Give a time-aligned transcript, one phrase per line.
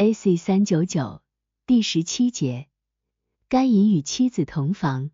[0.00, 0.36] A.C.
[0.36, 1.22] 三九九
[1.66, 2.68] 第十七节，
[3.48, 5.10] 该隐与妻子同房，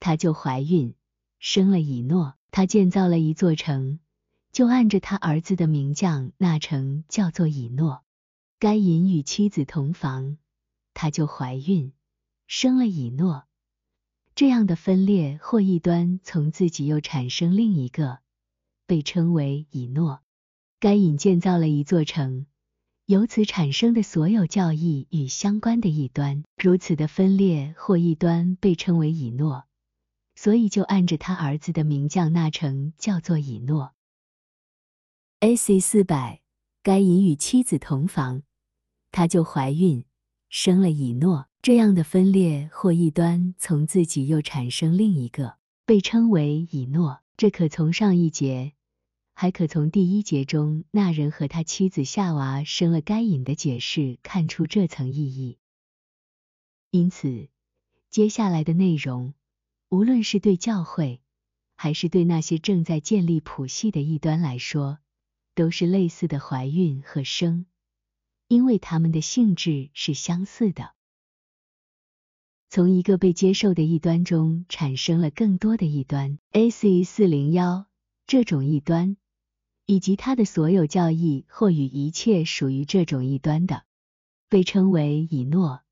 [0.00, 0.94] 他就怀孕，
[1.38, 2.32] 生了以诺。
[2.50, 4.00] 他建造了一座城，
[4.50, 8.04] 就按着他儿子的名将那城叫做以诺。
[8.58, 10.38] 该隐与妻子同房，
[10.94, 11.92] 他就怀孕，
[12.46, 13.44] 生了以诺。
[14.34, 18.20] 这样的分裂或异端，从自己又产生另一个，
[18.86, 20.22] 被称为以诺。
[20.80, 22.46] 该隐建造了一座城。
[23.12, 29.64] 由此产生的所有教义与相关的异端，如此的分裂或异端被称为以诺，
[30.34, 33.92] 所以就按着他儿子的名将那城叫做以诺。
[35.40, 35.78] A.C.
[35.78, 36.40] 四百，
[36.82, 38.44] 该隐与妻子同房，
[39.10, 40.06] 他就怀孕，
[40.48, 41.48] 生了以诺。
[41.60, 47.20] 这样的分裂或异端从自己又产生另一个，被称为以诺。
[47.36, 48.72] 这可从上一节。
[49.34, 55.58] 还可从第一节中那人和他妻子夏娃生了该隐的解释看出这层意义。
[56.90, 57.48] 因此，
[58.10, 59.34] 接下来的内容，
[59.88, 61.20] 无论是对教会，
[61.74, 64.98] 还是对那些正在建立谱系的异端来说，
[65.54, 67.66] 都是类似的怀孕和生，
[68.46, 70.94] 因为它们的性质是相似的。
[72.68, 76.38] 从一个被接受的异端中产生了更多的异端。
[76.52, 77.04] A.C.
[77.04, 77.86] 四零幺
[78.26, 79.16] 这种异端。
[79.92, 83.84] 以及他的所有教义或与一切属于这种异端的，
[84.48, 85.82] 被称为以诺。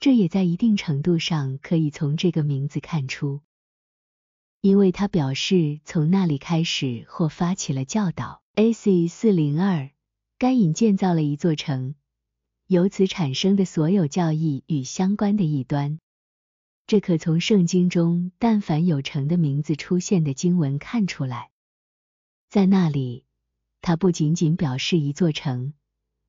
[0.00, 3.42] 这也在一定程度上可以从这个名字看出，
[4.62, 8.42] 因为他表示从那里开始或发起了教导。
[8.54, 9.06] A.C.
[9.06, 9.90] 四零二，
[10.38, 11.94] 该隐建造了一座城，
[12.66, 15.98] 由此产生的所有教义与相关的异端，
[16.86, 21.50] 这可从圣经中但凡有城的名字出现的经文看出来，
[22.48, 23.25] 在那里。
[23.86, 25.72] 它不仅仅表示一座城，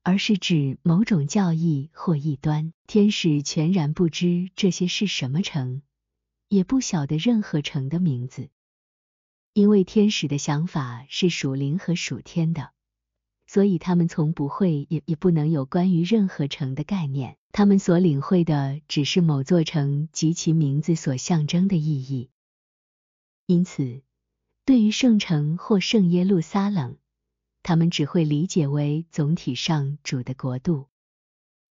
[0.04, 2.72] 而是指某种教义或异端。
[2.86, 5.82] 天使全然不知这些是什么城，
[6.48, 8.48] 也不晓得任何城的名字，
[9.54, 12.70] 因为天使的想法是属灵和属天的，
[13.48, 17.38] 所以他们从不会也也不能有关于任何城的概念。
[17.50, 22.30] 他们所领会的只是某座城及其名字所象征的意义。
[23.46, 24.02] 因此，
[24.64, 26.98] 对于圣城或圣耶路撒冷，
[27.68, 30.86] 他们只会理解为总体上主的国度，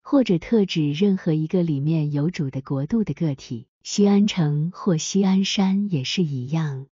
[0.03, 3.67] 或者特指任何一个里面有主的国度的个体。
[3.81, 6.85] 西安城或西安山也是一样，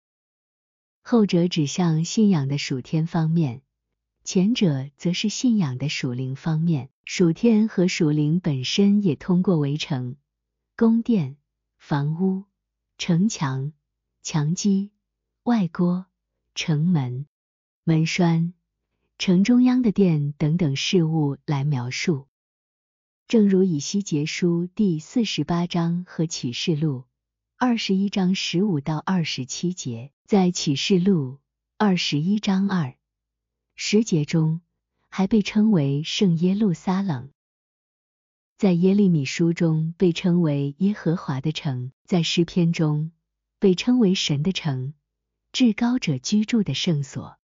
[1.03, 3.61] 后者指向信仰的属天方面，
[4.25, 6.89] 前者则是信仰的属灵方面。
[7.05, 10.17] 属天和属灵本身也通过围城、
[10.79, 11.37] 宫殿、
[11.77, 12.45] 房屋、
[12.97, 13.75] 城墙、
[14.23, 14.93] 墙基、
[15.43, 16.07] 外郭、
[16.55, 17.27] 城门、
[17.85, 18.55] 门栓。
[19.17, 22.27] 城中央的殿等等事物来描述，
[23.29, 27.05] 正如以西结书第四十八章和启示录
[27.57, 31.39] 二十一章十五到二十七节，在启示录
[31.79, 32.97] 二十一章二
[33.77, 34.61] 十节中
[35.09, 37.31] 还被称为圣耶路撒冷，
[38.59, 43.13] 在耶利米书中被称为耶和华的城，在诗篇中
[43.61, 44.93] 被称为神的城，
[45.53, 47.39] 至高者居住的圣所。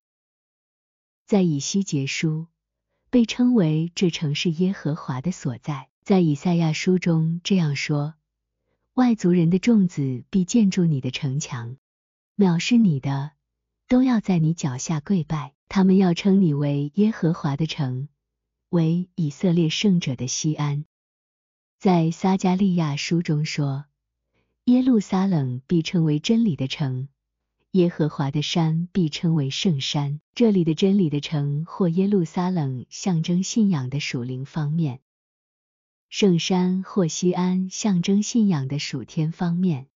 [1.30, 2.48] 在以西结书
[3.08, 8.14] 被称为这城是耶和华的所在，在以赛亚书中这样说：
[8.94, 11.76] 外族人的众子必建筑你的城墙，
[12.36, 13.30] 藐视你的
[13.86, 18.08] 都要在你脚下跪拜，他们要称你为耶和华的城，
[18.70, 20.84] 为以色列圣者的西安。
[21.78, 23.84] 在撒加利亚书中说：
[24.64, 27.06] 耶路撒冷必称为真理的城。
[27.72, 30.20] 耶和华的山必称为圣山。
[30.34, 35.00] 这里的真理的城或耶路撒冷象征信仰的属灵方面，
[36.08, 39.86] 圣山或西安象征信仰的属天方面。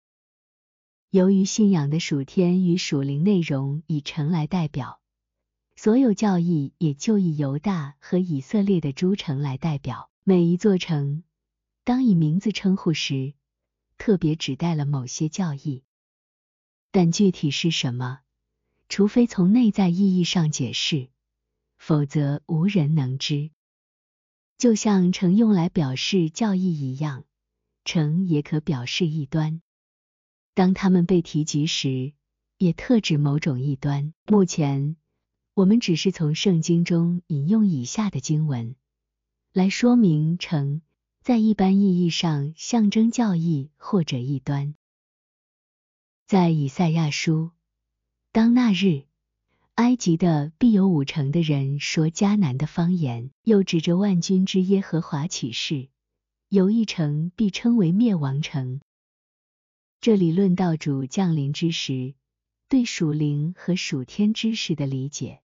[1.11, 5.01] 由于信仰的属天与属灵内容以城来代表，
[5.75, 10.11] 所有教义也就以犹大和以色列的诸城来代表。
[10.23, 11.25] 每一座城
[11.83, 13.35] 当以名字称呼时，
[13.99, 15.83] 特别指代了某些教义。
[16.95, 18.21] 但具体是什么，
[18.89, 21.09] 除非从内在意义上解释，
[21.77, 23.51] 否则无人能知。
[24.59, 27.25] 就像城用来表示教义一样，
[27.85, 29.61] 城也可表示异端。
[30.55, 32.13] 当它们被提及时，
[32.59, 34.15] 也特指某种异端。
[34.29, 34.95] 目前，
[35.55, 38.77] 我们只是从圣经中引用以下的经文，
[39.53, 40.81] 来说明城
[41.23, 44.77] 在一般意义上象征教义或者异端。
[46.27, 47.51] 在以赛亚书，
[48.33, 49.05] 当那日，
[49.75, 55.91] 埃及的必有五成的人说迦南的方言，又指着万军之耶和华起誓，
[56.49, 58.81] 有一城必称为灭亡城。
[60.01, 62.15] 这里论道主降临之时，
[62.69, 65.43] 对属灵和属天知识的理解。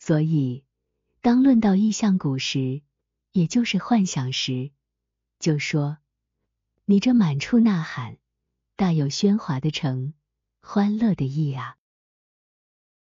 [0.00, 0.64] 所以，
[1.20, 2.82] 当论到异象谷时，
[3.30, 4.72] 也就是幻想时，
[5.38, 5.98] 就说
[6.84, 8.18] ：“你这满处呐喊、
[8.76, 10.14] 大有喧哗的城，
[10.60, 11.76] 欢乐的意啊！”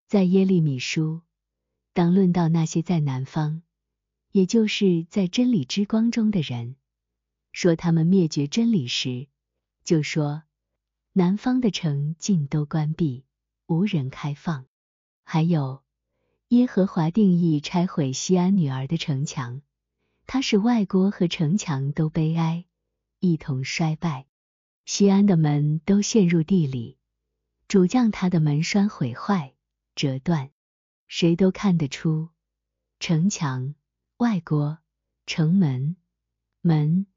[0.08, 1.22] 在耶利米书，
[1.94, 3.62] 当论到那些在南方，
[4.32, 6.76] 也就是在真理之光中的人，
[7.52, 9.28] 说他们灭绝真理时，
[9.84, 10.44] 就说
[11.14, 13.26] 南方的城尽都关闭，
[13.68, 14.66] 无人开放。
[15.24, 15.84] 还有。
[16.50, 19.64] 耶和华定义拆毁西安女儿的城墙，
[20.28, 22.66] 他使外国和城墙都悲哀，
[23.20, 24.28] 一同衰败。
[24.86, 26.98] 西安的门都陷入地里，
[27.68, 29.54] 主将他的门栓毁坏、
[29.96, 30.52] 折断。
[31.08, 32.30] 谁都看得出，
[33.00, 33.76] 城墙、
[34.18, 34.80] 外郭、
[35.26, 35.96] 城门、
[36.62, 37.08] 门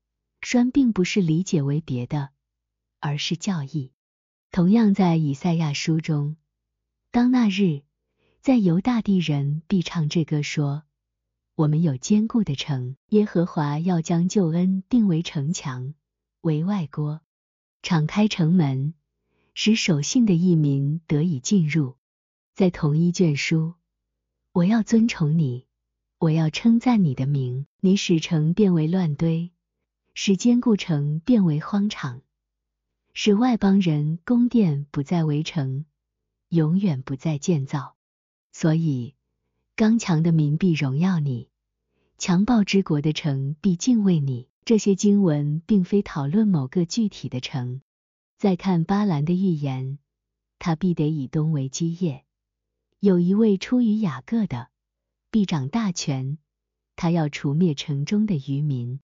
[0.41, 2.31] 栓并不是理解为别的，
[3.01, 3.93] 而是教义。
[4.51, 6.37] 同样在以赛亚书中，
[7.11, 7.83] 当那日。
[8.41, 10.85] 在犹大地人必唱这歌说
[11.55, 15.93] ：“我们有坚固的城，耶和华要将救恩定为城墙，
[16.41, 17.21] 为外郭，
[17.89, 18.93] 敞开城门，
[19.55, 21.97] 使守信的义民得以进入。”
[22.55, 23.77] 在同一卷书，
[24.53, 25.65] 我要尊崇你，
[26.19, 27.67] 我要称赞你的名。
[27.81, 29.53] 你使城变为乱堆，
[30.13, 32.21] 使坚固城变为荒场，
[33.15, 35.87] 使外邦人宫殿不再围城，
[36.51, 37.97] 永远不再建造。
[38.53, 39.15] 所以，
[39.77, 41.49] 刚强的民必荣耀你，
[42.19, 44.47] 强暴之国的城必敬畏你。
[44.69, 47.81] 这些经文并非讨论某个具体的城。
[48.37, 49.99] 再看巴兰的预言，
[50.59, 52.27] 他必得以东为基业。
[53.01, 54.69] 有一位出于雅各的，
[55.31, 56.37] 必掌大权，
[56.97, 59.01] 他要除灭城中的渔民。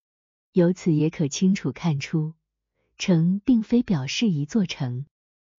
[0.52, 2.34] 由此也可清楚看出，
[2.98, 5.06] 城并非表示一座城。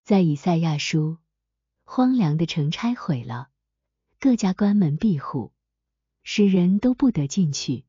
[0.03, 1.17] 在以赛亚书，
[1.83, 3.49] 荒凉的城拆毁了。
[4.19, 5.51] 各家关门闭户，
[6.21, 7.85] 使人都不得进去。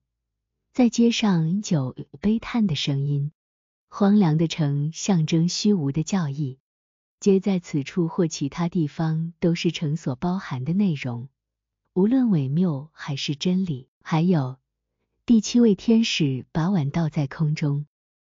[0.76, 3.32] 在街上有悲叹的声音。
[3.88, 6.58] 荒凉的城象征虚无的教义，
[7.18, 11.30] 皆在此处或其他地方都是城所包含的内容，
[11.94, 13.88] 无论伪谬还是真理。
[14.02, 14.58] 还有
[15.24, 17.86] 第七位天使把碗倒在空中，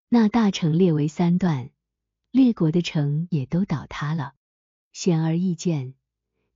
[0.08, 1.70] 那大城列为三段，
[2.32, 4.34] 列国的城也都倒塌了。
[4.92, 5.94] 显而易见。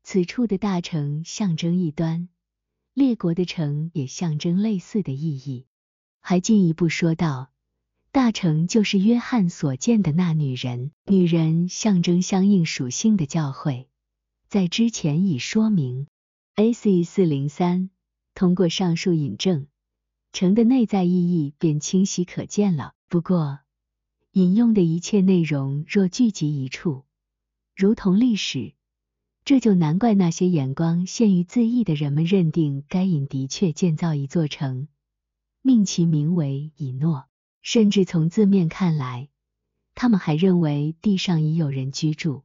[0.03, 2.29] 此处的大城象征异端，
[2.93, 5.65] 列国的城也象征类似的意义。
[6.28, 7.52] 还进一步说道，
[8.11, 13.87] 大城就是约翰所见的那女人，女人象征相应属性的教会，
[14.49, 16.08] 在之前已说明。
[16.56, 17.05] A.C.
[17.05, 17.90] 四零三
[18.34, 19.69] 通过上述引证，
[20.32, 22.94] 城的内在意义便清晰可见了。
[23.08, 23.61] 不过，
[24.32, 27.05] 引用的一切内容若聚集一处，
[27.76, 28.73] 如同历史。
[29.44, 34.88] 这就难怪那些眼光限于自意的人们认定该隐的确建造一座城，
[35.67, 37.27] 命其名为以诺。
[37.61, 39.29] 甚至从字面看来，
[39.97, 42.45] 他们还认为地上已有人居住，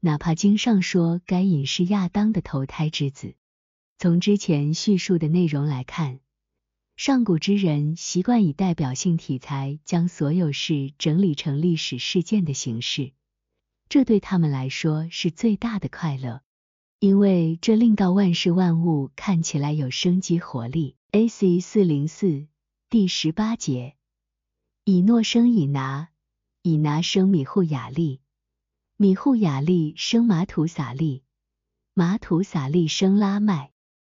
[0.00, 3.36] 哪怕经上说该隐是亚当的投胎之子。
[3.96, 6.20] 从之前叙述的内容来看，
[6.94, 13.12] 上古之人习惯以代表性题材将所有事整理成历史事件的形式。
[13.88, 16.42] 这对他们来说是最大的快乐，
[16.98, 20.96] 因为这令到万事万物看起来有生机活力。
[21.16, 21.60] A.C.
[21.60, 22.48] 四零四
[22.90, 23.94] 第十八节，
[24.82, 26.08] 以诺生以拿，
[26.62, 28.20] 以拿生米户雅利，
[28.96, 31.22] 米户雅利生马土撒利，
[31.94, 33.70] 马土撒利生拉麦。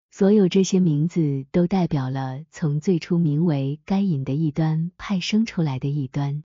[0.09, 6.43] 所有这些名字都代表了从最初名为该隐的一端派生出来的一端。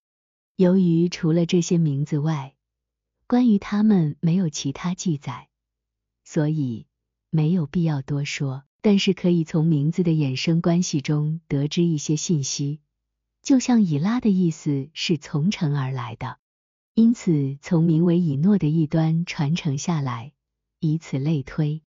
[0.55, 2.55] 由于除了这些名字外，
[3.25, 5.49] 关于他们没有其他记载，
[6.23, 6.85] 所以
[7.31, 8.65] 没有必要多说。
[8.83, 12.81] 但是可以从名字的衍生关系中得知一些信息，
[13.41, 16.37] 就像以拉的意思是从城而来的，
[16.93, 20.33] 因此从名为以诺的一端传承下来，
[20.81, 21.81] 以此类推。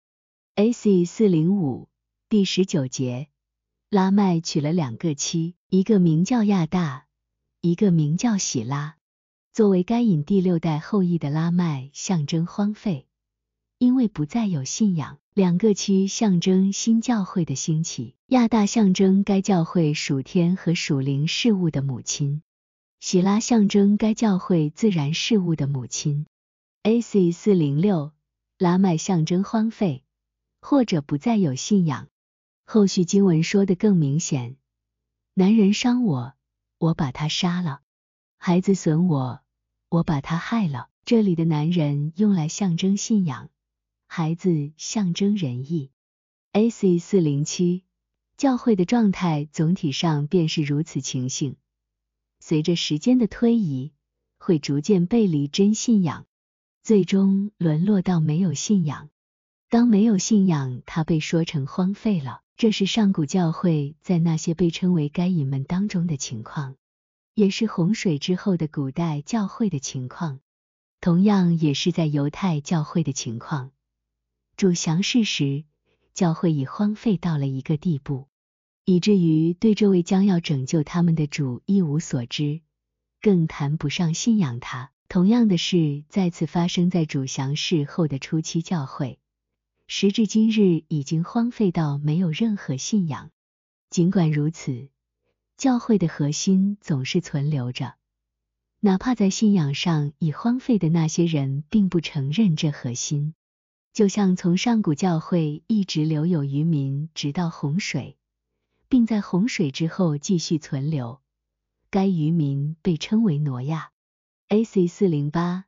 [0.54, 1.04] A.C.
[1.04, 1.90] 四零五
[2.30, 3.28] 第十九节，
[3.90, 7.06] 拉麦娶了两个妻，一个名叫亚大，
[7.60, 8.96] 一个名叫喜拉。
[9.52, 13.06] 作为该隐第六代后裔的拉麦，象征荒废，
[13.76, 15.18] 因为不再有信仰。
[15.36, 18.14] 两个区象征新教会的兴起。
[18.28, 22.40] 亚大象征该教会属天和属灵事物的母亲，
[23.00, 26.24] 喜拉象征该教会自然事物的母亲。
[26.84, 27.32] A.C.
[27.32, 28.12] 四零六
[28.56, 30.04] 拉麦象征荒废，
[30.62, 32.08] 或者不再有信仰。
[32.64, 34.56] 后续经文说的更明显：
[35.34, 36.32] 男人伤我，
[36.78, 37.80] 我把他杀了；
[38.38, 39.40] 孩子损我，
[39.90, 40.88] 我把他害了。
[41.04, 43.50] 这里的男人用来象征信仰，
[44.06, 45.90] 孩子象征仁义。
[46.52, 46.98] A.C.
[46.98, 47.84] 四零七，
[48.38, 51.56] 教会的状态总体上便是如此情形。
[52.40, 53.92] 随着时间的推移，
[54.38, 56.26] 会逐渐背离真信仰，
[56.82, 59.10] 最终沦落到没有信仰。
[59.68, 62.40] 当没有信仰，它被说成荒废了。
[62.56, 66.76] 这是上古教会在那些被称为该隐们当中的情况，
[67.34, 70.40] 也是洪水之后的古代教会的情况，
[71.02, 73.72] 同样也是在犹太教会的情况。
[74.56, 75.64] 主降世时，
[76.14, 78.26] 教会已荒废到了一个地步。
[78.86, 82.62] 以至于对这位将要拯救他们的主一无所知，
[83.20, 84.92] 更谈不上信仰他。
[85.08, 89.18] 同样的事再次发生在主降世后的初期教会，
[89.88, 93.30] 时至今日已经荒废到没有任何信仰。
[93.90, 94.88] 尽管如此，
[95.56, 97.94] 教会的核心总是存留着，
[98.80, 103.34] 哪怕在信仰上已荒废的那些人并不承认这核心。
[103.96, 108.18] 就像从上古教会一直留有渔民，直到洪水。
[108.90, 111.22] 并在洪水之后继续存留。
[111.88, 113.92] 该渔民被称为挪亚。
[114.48, 114.86] A.C.
[114.86, 115.64] 四零八，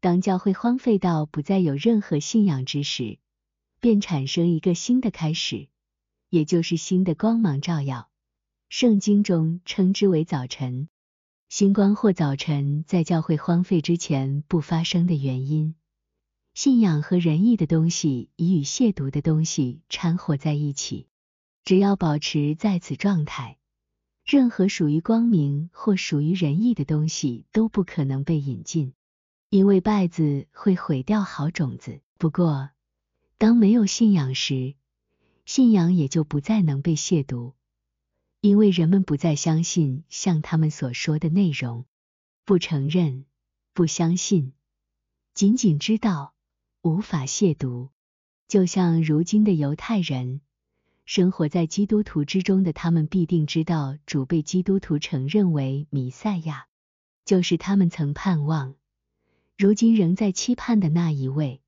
[0.00, 3.20] 当教会荒废到不再有任何信仰之时，
[3.78, 5.68] 便产生一个新的开始，
[6.30, 8.10] 也就是新的光芒照耀。
[8.68, 10.88] 圣经中称之为早晨。
[11.48, 15.76] 星光或早晨在教会荒废之前不发生的原因，
[16.58, 21.06] 信仰和仁义的东西已与亵渎的东西掺和在一起。
[21.62, 23.58] 只要保持在此状态，
[24.24, 28.92] 任何属于光明或属于仁义的东西都不可能被引进，
[29.50, 32.00] 因为败子会毁掉好种子。
[32.18, 32.70] 不过，
[33.36, 34.74] 当没有信仰时，
[35.46, 37.52] 信仰也就不再能被亵渎，
[38.40, 41.86] 因为人们不再相信像他们所说的内容，
[42.44, 43.26] 不承认，
[43.74, 44.54] 不相信，
[45.34, 46.34] 仅仅知道，
[46.82, 47.88] 无法亵渎。
[48.46, 50.40] 就像如今的犹太人。
[51.04, 56.66] 生活在基督徒之中的他们必定知道，主被基督徒承认为弥赛亚，
[57.24, 58.74] 就是他们曾盼望，
[59.56, 61.62] 如今仍在期盼的那一位。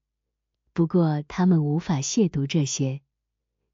[0.75, 3.01] 不过，他们无法亵渎这些，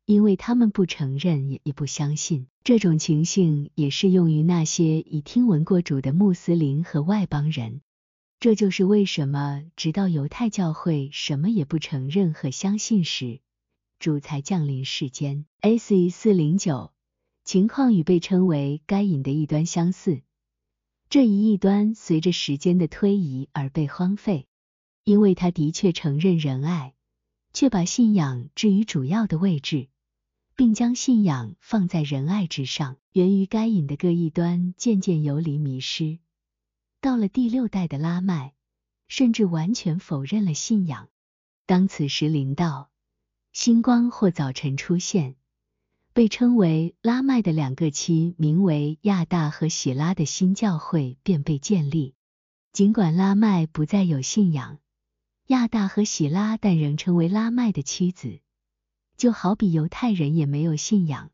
[0.04, 2.46] 因为他们不承认，也也不相信。
[2.62, 7.80] 这种情形也适用于那些已听闻过主的穆斯林和外邦人。
[8.46, 13.40] 这就是为什么，直到犹太教会什么也不承认和相信时。
[13.98, 15.46] 主才降临世间。
[15.62, 16.10] A.C.
[16.10, 16.92] 四零九
[17.42, 20.22] 情况与被称为该隐的异端相似，
[21.10, 24.46] 这一异端随着时间的推移而被荒废，
[25.02, 26.94] 因为他的确承认仁爱，
[27.52, 29.88] 却把信仰置于主要的位置，
[30.54, 32.96] 并将信仰放在仁爱之上。
[33.10, 36.20] 源于该隐的各异端渐渐游离迷失，
[37.06, 38.52] 到了第六代的拉麦，
[39.06, 41.08] 甚至完全否认了信仰。
[41.64, 42.90] 当此时临到。
[43.52, 45.36] 星光或早晨出现，
[46.12, 52.16] 被称为拉麦的两个期，名为亚大和喜拉的新教会便被建立。
[52.72, 54.80] 尽管拉麦不再有信仰，
[55.46, 58.40] 亚大和喜拉但仍称为拉麦的妻子，
[59.16, 61.30] 就好比犹太人也没有信仰。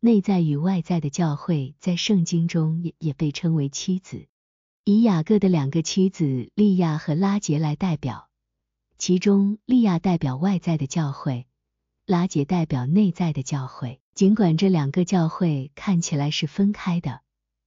[0.00, 4.28] 内在与外在的教会在圣经中也也被称为妻子，
[4.84, 8.28] 以雅各的两个妻子利亚和拉杰来代表。
[8.98, 11.46] 其中，利亚代表外在的教会，
[12.04, 14.00] 拉杰代表内在的教会。
[14.12, 17.20] 尽管这两个教会看起来是分开的，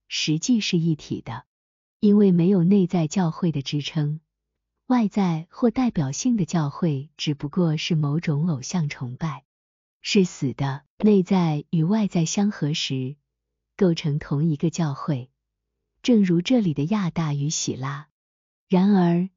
[0.10, 1.46] 实际是一体的，
[2.02, 4.20] 因为没有内在教会的支撑，
[4.88, 9.46] 外在或代表性的教会只不过是某种偶像崇拜，
[10.02, 10.84] 是死的。
[10.98, 13.16] 内在与外在相合时，
[13.78, 15.30] 构成同一个教会，
[16.06, 18.10] 正如这里的亚大与喜拉。
[18.70, 19.28] 然而，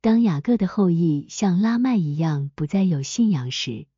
[0.00, 3.88] 当雅各的后裔像拉麦一样不再有信仰时，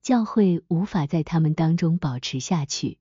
[0.00, 2.96] 教会无法在他们当中保持下去，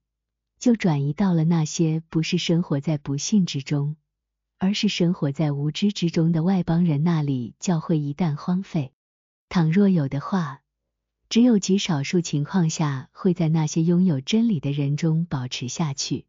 [0.59, 3.95] 就转移到了那些不是生活在不幸之中，
[4.57, 7.55] 而是生活在无知之中的外邦人那里。
[7.61, 8.91] 教会一旦荒废，
[9.47, 10.59] 倘若有的话，
[11.29, 16.25] 只有极少数情况下会在那些拥有真理的人中保持下去，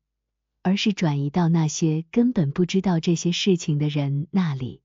[0.62, 4.82] 而是转移到那些根本不知道这些事情的人那里。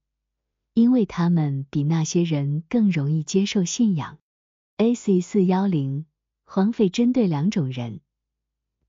[0.74, 4.20] 因为他们比那些人更容易接受信仰。
[4.78, 5.22] A.C.
[5.22, 6.06] 四幺零
[6.46, 8.02] 荒废针对两种人，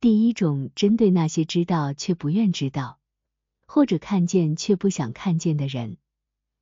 [0.01, 2.99] 第一种针对那些知道却不愿知道，
[3.67, 5.99] 或者看见却不想看见的人，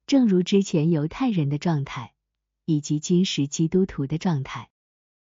[0.07, 2.13] 正如之前犹太人的状态。
[2.67, 4.71] 以及今时基督徒的状态。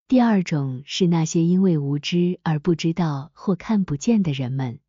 [0.08, 4.80] 第二种是那些因为无知而不知道或看不见的人们，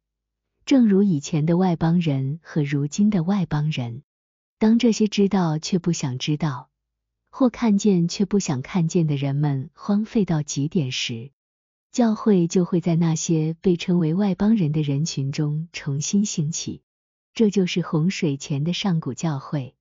[0.65, 4.01] 正如以前的外邦人和如今的外邦人。
[4.57, 6.69] 当这些知道却不想知道，
[7.29, 11.31] 或看见却不想看见的人们荒废到极点时，
[11.91, 16.81] 教会就会在那些被称为外邦人的人群中重新兴起。
[17.35, 19.75] 这就是洪水前的上古教会、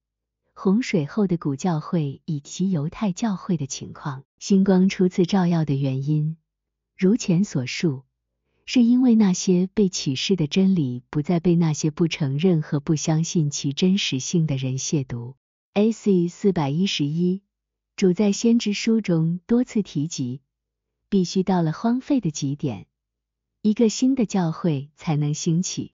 [0.53, 4.25] 洪水后的古教会以及犹太教会的情况。
[4.39, 6.37] 星光初次照耀的原因，
[6.95, 8.03] 如前所述。
[8.67, 15.35] 是因为那些被启示的真理不再被那些不承认和不相信其真实性的人亵渎。
[15.75, 16.29] A.C.
[16.29, 17.43] 四百一十一，
[17.97, 20.41] 主在先知书中多次提及，
[21.09, 22.87] 必须到了荒废的极点，
[23.61, 25.93] 一个新的教会才能兴起。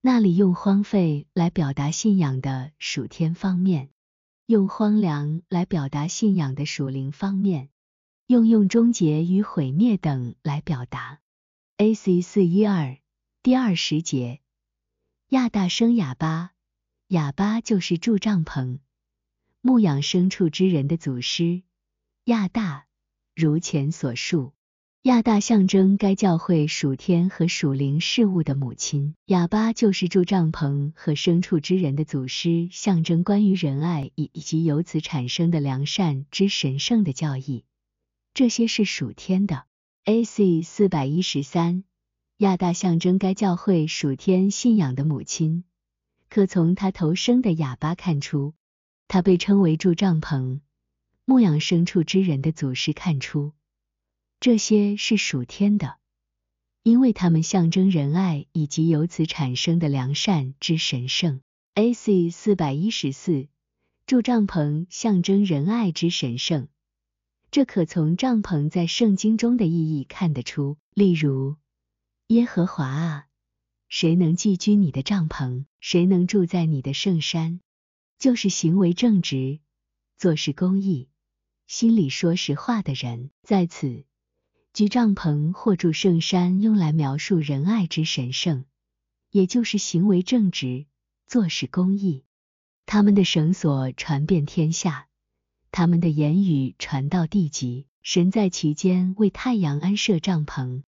[0.00, 3.90] 那里用荒废来表达信仰的属天方面，
[4.46, 7.68] 用荒凉来表达信仰的属灵方面，
[8.26, 11.20] 用用终结与毁灭等来表达。
[11.80, 12.22] A.C.
[12.22, 12.98] 四一二
[13.40, 14.40] 第二十节，
[15.28, 16.50] 亚大生哑巴，
[17.06, 18.80] 哑巴就是住帐篷、
[19.60, 21.62] 牧养牲畜之人的祖师。
[22.24, 22.86] 亚大，
[23.36, 24.54] 如前所述，
[25.02, 29.14] 亚大象征该教会属天和属灵事物的母亲。
[29.26, 37.64] 哑巴就是住帐篷和牲畜之人的祖师，象征关于仁爱以以及由此产生的良善之神圣的教义。
[38.34, 39.67] 这些是属天的。
[40.10, 40.62] A.C.
[40.62, 41.84] 四百一十三，
[42.38, 45.64] 亚大象征该教会属天信仰的母亲，
[46.30, 48.54] 可从他头生的哑巴看出，
[49.06, 50.60] 他被称为住帐篷、
[51.26, 53.52] 牧养牲畜之人的祖师看出，
[54.40, 55.96] 这些是属天的，
[56.82, 61.42] 因为他们象征仁爱以及由此产生的良善之神圣。
[61.74, 62.30] A.C.
[62.30, 63.48] 四百一十四，
[64.06, 66.68] 住帐篷象征仁爱之神圣。
[67.50, 70.76] 这可从帐篷在圣经中的意义看得出。
[70.92, 71.56] 例如，
[72.26, 73.26] 耶和华啊，
[73.88, 75.64] 谁能寄居你的帐篷？
[75.80, 77.60] 谁能住在你的圣山？
[78.18, 79.60] 就是行为正直、
[80.18, 81.08] 做事公义、
[81.66, 83.30] 心里说实话的人。
[83.42, 84.04] 在此，
[84.74, 88.66] 居帐篷或住圣山，用来描述仁爱之神圣，
[89.30, 90.84] 也就是行为正直、
[91.26, 92.24] 做事公义。
[92.84, 95.07] 他们的绳索传遍天下。
[95.70, 100.82] 他们的言语传到地极，神在其间为太阳安设帐篷。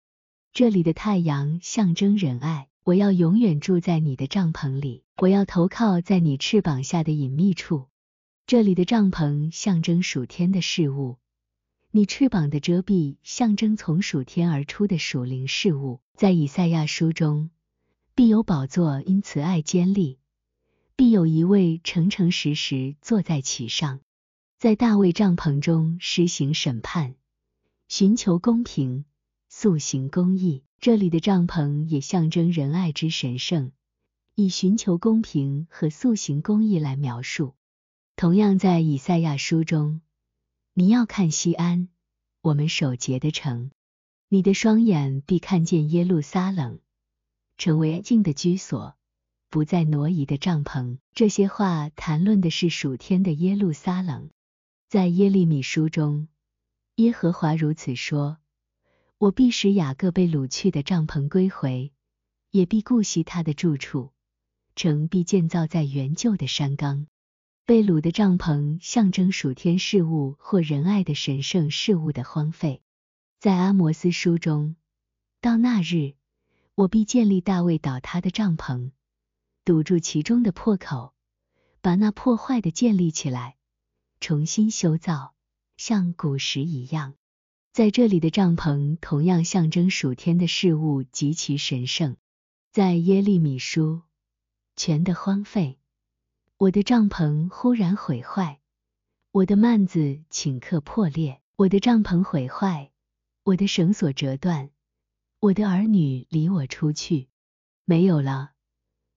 [0.53, 2.69] 这里的太阳象征仁爱。
[2.85, 7.89] 我要永远住在你的帐篷里，我要投靠在你翅膀下的隐秘处。
[8.47, 11.17] 这里的帐篷象征属天的事物，
[11.91, 16.01] 你翅膀的遮蔽象征从属天而出的属灵事物。
[16.15, 17.51] 在以赛亚书中，
[18.15, 20.21] 必有宝座因慈爱坚立，
[20.95, 23.99] 必有一位诚诚实实坐在其上。
[24.59, 27.14] 在大卫帐篷中施行审判，
[27.88, 29.05] 寻求公平，
[29.51, 30.64] 塑行公义。
[30.81, 33.73] 这里的帐篷也象征仁爱之神圣，
[34.35, 37.55] 以寻求公平和塑行公义来描述。
[38.16, 40.01] 同样在以赛亚书中，
[40.73, 41.90] 你要看西安，
[42.40, 43.71] 我们守节的城，
[44.31, 46.79] 你的双眼必看见耶路撒冷，
[47.59, 48.97] 成为静的居所，
[49.51, 50.97] 不再挪移的帐篷。
[51.12, 54.31] 这些话谈论的是属天的耶路撒冷。
[54.88, 56.29] 在耶利米书中，
[56.94, 58.38] 耶和华如此说
[59.18, 61.92] ：“我必使雅各被掳去的帐篷归回，
[62.53, 64.12] 也必顾惜他的住处，
[64.77, 67.09] 城必建造在原旧的山冈。
[67.64, 72.81] 被掳的帐篷象征属天事物或仁爱的神圣事物的荒废。”
[73.40, 74.77] 在阿摩斯书中，
[75.40, 76.14] 到那日，
[76.77, 78.92] 我必建立大卫倒塌的帐篷，
[79.64, 81.12] 堵住其中的破口，
[81.81, 83.57] 把那破坏的建立起来。
[84.20, 85.35] 重新修造，
[85.76, 87.14] 像古时一样。
[87.72, 92.16] 在这里的帐篷同样象征属天的事物极其神圣。
[92.72, 94.02] 在耶利米书，
[94.76, 95.79] 全的荒废，
[96.59, 98.61] 我的帐篷忽然毁坏，
[99.31, 102.90] 我的幔子顷刻破裂，我的帐篷毁坏，
[103.44, 104.70] 我的绳索折断，
[105.40, 107.29] 我的儿女离我出去，
[107.85, 108.52] 没有了，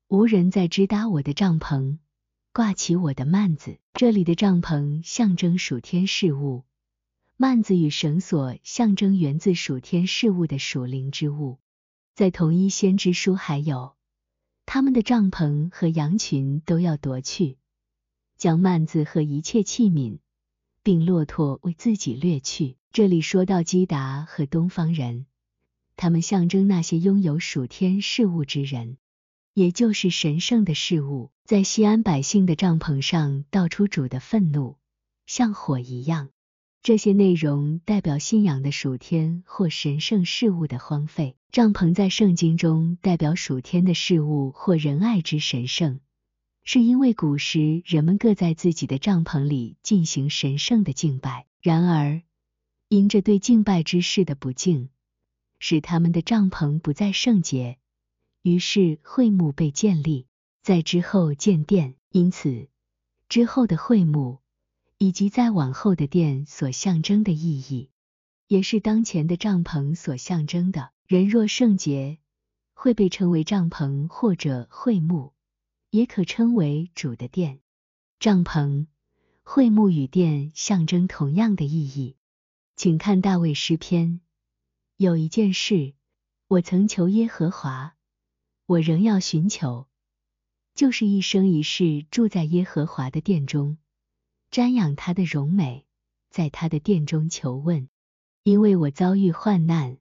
[0.08, 1.98] 无人再支搭我的帐篷。
[2.60, 6.66] 挂起我的幔子，这里的帐篷象征属天事物，
[7.38, 11.58] 幔子与绳索象征源自属天事物的属灵之物。
[12.16, 13.96] 在同一先知书还有，
[14.66, 17.58] 他们的帐篷和羊群都要夺去，
[18.36, 20.20] 将幔子和一切器皿，
[20.84, 22.76] 并骆驼为自己掠去。
[22.92, 25.28] 这里说到基达和东方人，
[25.96, 28.98] 他们象征那些拥有属天事物之人。
[29.54, 34.78] 也就是神圣的事物，在西安百姓的帐篷上倒出主的愤怒，
[35.26, 36.30] 像火一样。
[36.82, 41.36] 这些内容代表信仰的属天或神圣事物的荒废。
[41.52, 46.00] 帐篷在圣经中代表属天的事物或仁爱之神圣，
[46.64, 51.48] 是因为古时人们各在自己的帐篷里进行神圣的敬拜。
[51.62, 52.22] 然而，
[52.88, 54.90] 因着对敬拜之事的不敬，
[55.58, 57.78] 使他们的帐篷不再圣洁，
[58.42, 60.28] 于是会幕被建立，
[60.62, 61.96] 在之后建殿。
[62.12, 62.68] 因此，
[63.28, 64.40] 之后的会幕。
[65.02, 67.90] 以及在往后的殿所象征的意义，
[68.48, 70.92] 也是当前的帐篷所象征的。
[71.08, 72.18] 人若圣洁，
[72.74, 75.32] 会被称为帐篷或者会幕，
[75.90, 77.62] 也可称为主的殿。
[78.20, 78.88] 帐篷、
[79.44, 82.18] 会幕与殿象征同样的意义。
[82.76, 84.20] 请看大卫诗篇：
[84.98, 85.94] 有一件事，
[86.50, 87.96] 我曾求耶和华，
[88.70, 89.88] 我仍要寻求，
[90.76, 93.80] 就是一生一世住在耶和华的殿中。
[94.52, 95.88] 瞻仰他的荣美，
[96.30, 97.90] 在他的殿中求问，
[98.44, 99.98] 因为我遭遇患难，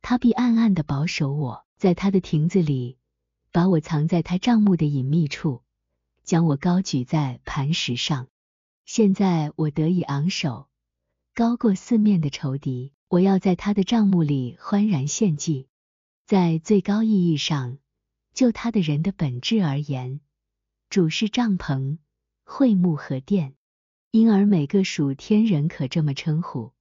[0.00, 2.96] 他必暗暗的保守我，在他的亭子里，
[3.52, 5.60] 把我藏在他帐幕的隐秘处，
[6.24, 8.28] 将我高举在磐石上。
[8.86, 10.68] 现在我得以昂首，
[11.34, 12.94] 高过四面的仇敌。
[13.08, 15.68] 我要在他的帐幕里欢然献祭。
[16.24, 17.76] 在最高意义上，
[18.36, 20.20] 就他的人的本质而言，
[20.90, 21.96] 主是帐篷、
[22.44, 23.54] 会幕和殿。
[24.10, 26.74] 因而，每个属天人可这么称呼，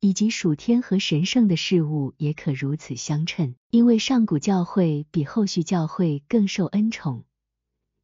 [0.00, 3.54] 以及属天和神圣的事物也可如此相称。
[3.70, 7.24] 因为上古教会比后续教会更受恩宠，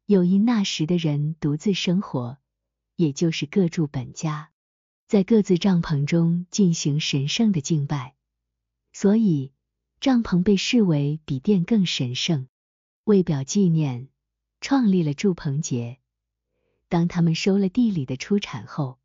[0.05, 2.37] 有因那时的人独自生活，
[2.95, 4.51] 也就是各住本家，
[5.09, 8.15] 在各自帐篷中进行神圣的敬拜，
[8.93, 9.51] 所以
[9.99, 12.47] 帐篷被视为比殿更神圣。
[13.05, 14.07] 为表纪念，
[14.61, 15.99] 创立了祝棚节。
[16.89, 18.97] 当他们收了地里的出产后，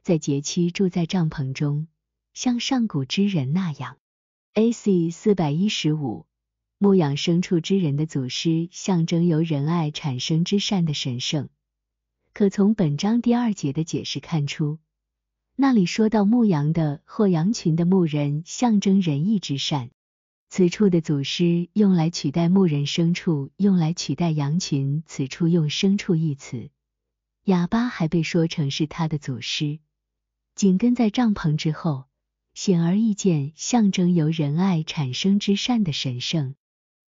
[0.00, 1.88] 在节期住在帐篷中，
[2.34, 3.98] 像上古之人那样。
[4.54, 5.10] A.C.
[5.10, 6.26] 四百一十五，
[6.78, 11.48] 牧养牲畜之人的祖师，象征由仁爱产生之善的神圣。
[12.32, 14.78] 可从本章第二节的解释看出，
[15.56, 19.90] 那里说到牧羊的或羊群的牧人，象征仁义之善。
[20.54, 25.02] 此处的祖师用来取代牧人牲畜，用来取代羊群。
[25.06, 26.68] 此处用牲畜一词。
[27.44, 29.78] 哑巴还被说成是他的祖师，
[30.54, 32.04] 紧跟在帐篷之后，
[32.52, 36.54] 显而易见，象征由仁爱产生之善的神圣。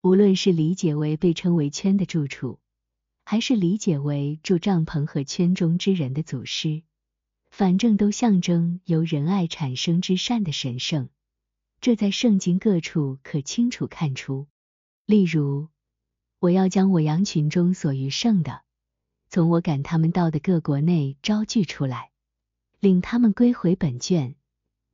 [0.02, 2.60] 无论是理解为被称为圈的住处，
[3.26, 6.84] 还是理解为住帐篷和圈中之人的祖师，
[7.52, 11.10] 反正都象征由仁爱产生之善的神圣。
[11.84, 14.48] 这在圣经各处可清楚看出。
[15.06, 15.68] 例如，
[16.40, 18.62] 我要将我羊群中所余剩的。
[19.30, 22.12] 从我赶他们到的各国内招聚出来，
[22.80, 24.36] 领他们归回本卷，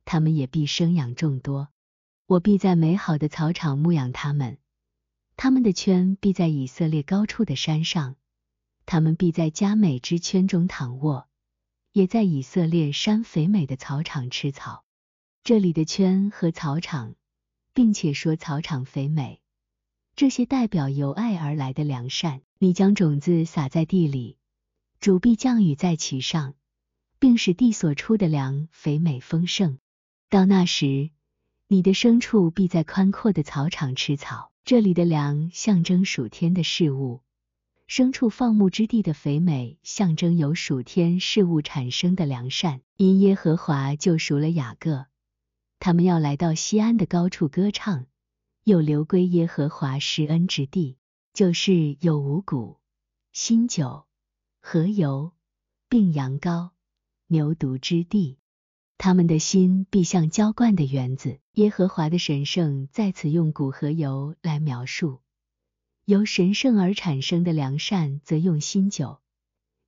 [0.04, 1.68] 他们也必生养众多。
[2.26, 4.58] 我必在美好的草场牧养他们，
[5.36, 8.16] 他们的圈必在以色列高处的山上，
[8.84, 11.28] 他们必在佳美之圈中躺卧，
[11.92, 14.82] 也在以色列山肥美的草场吃草。
[15.42, 17.14] 这里的圈和草场，
[17.72, 19.40] 并且说草场肥美。
[20.14, 22.42] 这些代表由爱而来的良善。
[22.58, 24.36] 你将种子撒在地里，
[25.00, 26.54] 主必降雨在其上，
[27.18, 29.78] 并使地所出的粮肥美丰盛。
[30.28, 31.08] 到那时，
[31.68, 34.52] 你的牲畜必在宽阔的草场吃草。
[34.62, 37.22] 这里的粮象征属天的事物，
[37.88, 42.82] 牲畜放牧之地的肥美象征由属天事物产生的良善。
[42.98, 45.06] 因耶和华救赎了雅各，
[45.80, 48.06] 他们要来到西安的高处歌唱。
[48.62, 50.98] 又流归耶和华施恩之地，
[51.32, 52.78] 就是有五谷、
[53.32, 54.04] 新酒
[54.60, 55.32] 和油，
[55.88, 56.70] 并羊羔、
[57.26, 58.38] 牛犊之地。
[58.98, 61.40] 他们的心必像浇灌的园子。
[61.54, 65.20] 耶和华的神圣在此用谷和油来描述，
[66.04, 69.20] 由神圣而产生的良善，则用新酒、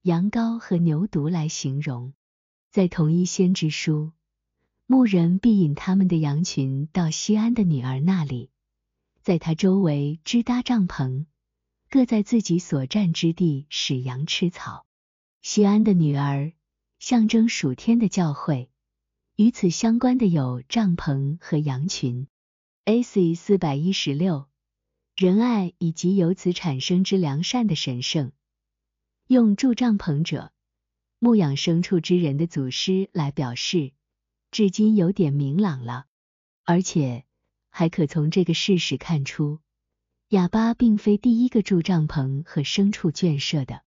[0.00, 2.14] 羊羔和牛犊来形容。
[2.70, 4.12] 在同一先知书，
[4.92, 8.50] 牧人必引他们的羊群到西安的女儿那里。
[9.22, 11.24] 在他周围支搭帐篷，
[11.88, 14.85] 各在自己所占之地使羊吃草。
[15.40, 16.52] 西安的女儿
[16.98, 18.68] 象征属天的教会，
[19.35, 22.26] 与此相关的有帐篷和羊群。
[22.85, 23.35] A.C.
[23.35, 24.46] 四百一十六，
[25.16, 28.33] 仁爱以及由此产生之良善的神圣，
[29.26, 30.52] 用住帐篷者、
[31.18, 33.94] 牧养牲畜之人的祖师来表示，
[34.52, 36.06] 至今有点明朗了，
[36.64, 37.24] 而且。
[37.74, 39.58] 还可从这个事实看出，
[40.28, 43.82] 哑巴并非第一个住帐篷和牲畜圈舍的。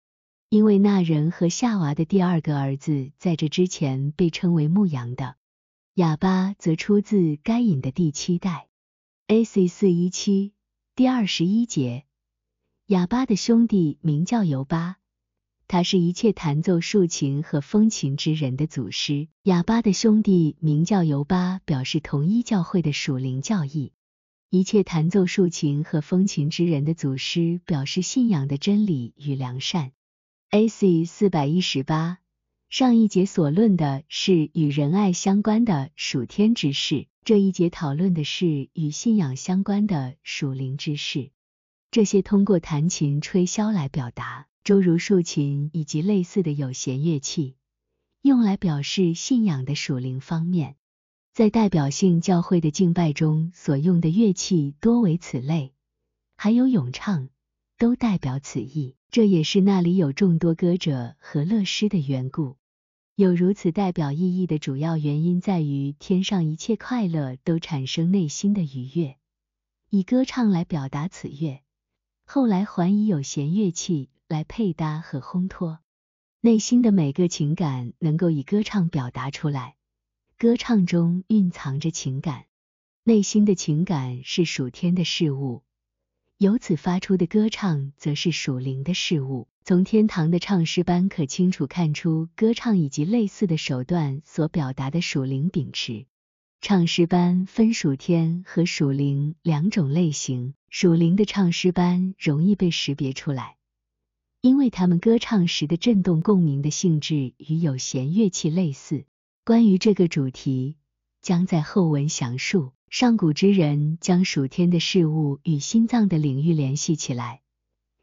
[0.50, 5.36] 因为那人和夏娃的第二个儿子在这之前被称为牧羊的。
[5.95, 8.67] 哑巴则出自该隐的第七代。
[9.26, 9.67] A.C.
[9.67, 10.54] 四一七
[10.93, 12.06] 第二十一节，
[12.86, 15.00] 哑巴的兄弟名叫尤巴，
[15.72, 19.30] 他是一切弹奏竖琴和风琴之人的祖师。
[19.44, 23.94] 哑巴的兄弟名叫尤巴，表示同一教会的属灵教义。
[24.50, 29.94] 一切弹奏竖琴和风琴之人的祖师，表示信仰的真理与良善。
[30.50, 31.06] A.C.
[31.06, 32.18] 四百一十八，
[32.70, 41.32] 上一节所论的是与仁爱相关的属天之事，这一节讨论的是与信仰相关的属灵之事。
[41.92, 47.56] 这些通过弹琴、吹箫来表达，诸如竖琴以及类似的有弦乐器，
[48.21, 50.76] 用来表示信仰的属灵方面。
[51.34, 55.74] 在代表性教会的敬拜中所用的乐器多为此类，
[56.36, 57.30] 还有咏唱，
[57.78, 58.95] 都代表此意。
[59.10, 62.58] 这也是那里有众多歌者和乐师的缘故。
[63.15, 69.17] 有如此代表意义的主要原因在于，天上一切快乐都产生内心的愉悦，
[69.89, 71.62] 以歌唱来表达此乐。
[72.26, 75.80] 后来还以有弦乐器来配搭和烘托
[76.39, 79.76] 内心的每个情感，能够以歌唱表达出来。
[80.38, 82.46] 歌唱中蕴藏着情感，
[83.04, 85.63] 内心的情感是属天的事物。
[86.38, 89.50] 由此发出的歌唱，则是属灵的事物。
[89.65, 96.06] 从天堂的唱诗班可清楚看出，歌唱以及类似的手段所表达的属灵秉持。
[96.62, 100.54] 唱诗班分属天和属灵两种类型。
[100.70, 103.58] 属灵的唱诗班容易被识别出来，
[104.41, 109.06] 因为他们歌唱时的震动共鸣的性质与有弦乐器类似。
[109.45, 110.77] 关于这个主题，
[111.21, 112.71] 将在后文详述。
[112.89, 117.41] 上古之人将属天的事物与心脏的领域联系起来，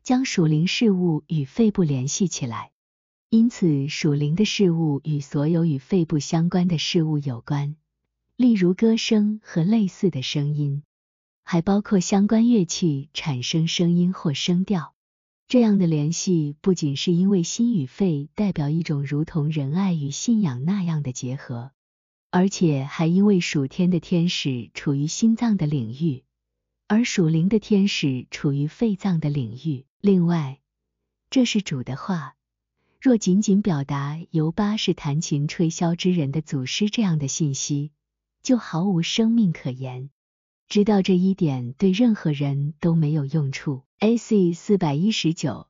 [0.02, 2.70] 将属灵事物与肺部联系起来，
[3.28, 7.76] 因此属灵的事物与所有与肺部相关的事物有关，
[8.36, 10.84] 例如歌声和类似的声音，
[11.42, 14.94] 还包括相关乐器产生声音或声调。
[15.48, 21.72] 这样的联系不仅是因为心与肺代表一种如同仁爱与信仰那样的结合。
[22.30, 26.24] 而且还因为属天的天使处于心脏的领域，
[26.86, 29.86] 而属灵的天使处于肺脏的领域。
[30.02, 30.60] 另外，
[31.30, 32.34] 这是主的话。
[33.00, 37.92] 若仅仅表达尤巴是弹琴吹箫之人的祖师这样的信息，
[38.42, 40.10] 就毫无生命可言。
[40.68, 43.84] 知道这一点对任何人都没有用处。
[44.00, 44.52] A.C.
[44.52, 45.66] 四百一十九，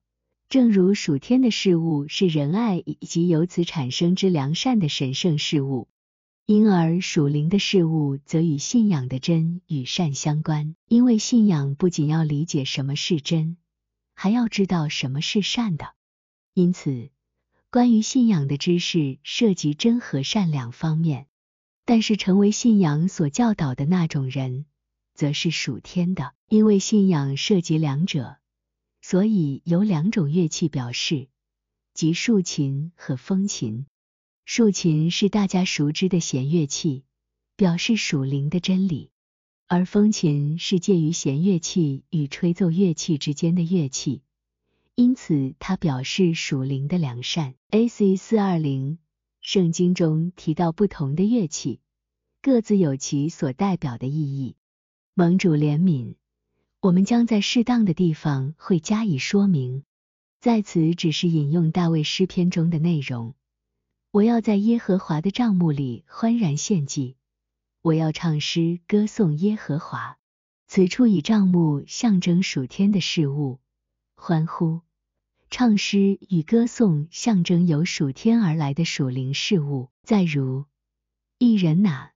[0.50, 5.88] 正如属天的事物是仁爱以及由此产生之良善的神圣事物。
[6.44, 13.56] 因而属灵的事物则与信仰的真与善相关，因为信仰不仅要理解什么是真，
[14.14, 15.94] 还要知道什么是善的。
[16.52, 17.08] 因此，
[17.70, 21.28] 关于信仰的知识涉及真和善两方面。
[21.86, 24.66] 但是，成为信仰所教导的那种人，
[25.18, 26.32] 则是属天的。
[26.48, 28.36] 因为信仰涉及两者，
[29.02, 31.26] 所以有两种乐器表示，
[31.92, 33.86] 即竖琴和风琴。
[34.44, 37.02] 竖琴是大家熟知的弦乐器，
[37.56, 39.10] 表示属灵的真理；
[39.66, 44.22] 而风琴是介于弦乐器与吹奏乐器之间的乐器，
[44.94, 47.56] 因此它表示属灵的良善。
[47.70, 48.14] A.C.
[48.14, 48.98] 四二零，
[49.40, 51.80] 圣经中提到不同的乐器，
[52.40, 54.54] 各自有其所代表的意义。
[55.18, 56.14] 盟主怜悯，
[56.80, 59.82] 我们将在适当的地方会加以说明，
[60.38, 63.34] 在此只是引用大卫诗篇中的内容。
[64.12, 67.16] 我要在耶和华的帐幕里欢然献祭，
[67.82, 70.18] 我要唱诗歌颂耶和华。
[70.68, 73.58] 此处以帐幕象征属天的事物，
[74.14, 74.82] 欢呼、
[75.50, 79.88] 唱诗与歌颂象征由属天而来的属灵事物。
[80.04, 80.66] 再如，
[81.38, 82.12] 一人哪，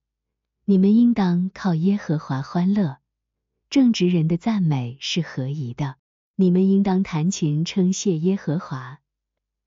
[0.73, 2.97] 你们应当靠耶和华欢乐，
[3.69, 5.97] 正直人的赞美是合宜的。
[6.35, 9.03] 你们应当弹琴称谢耶和华，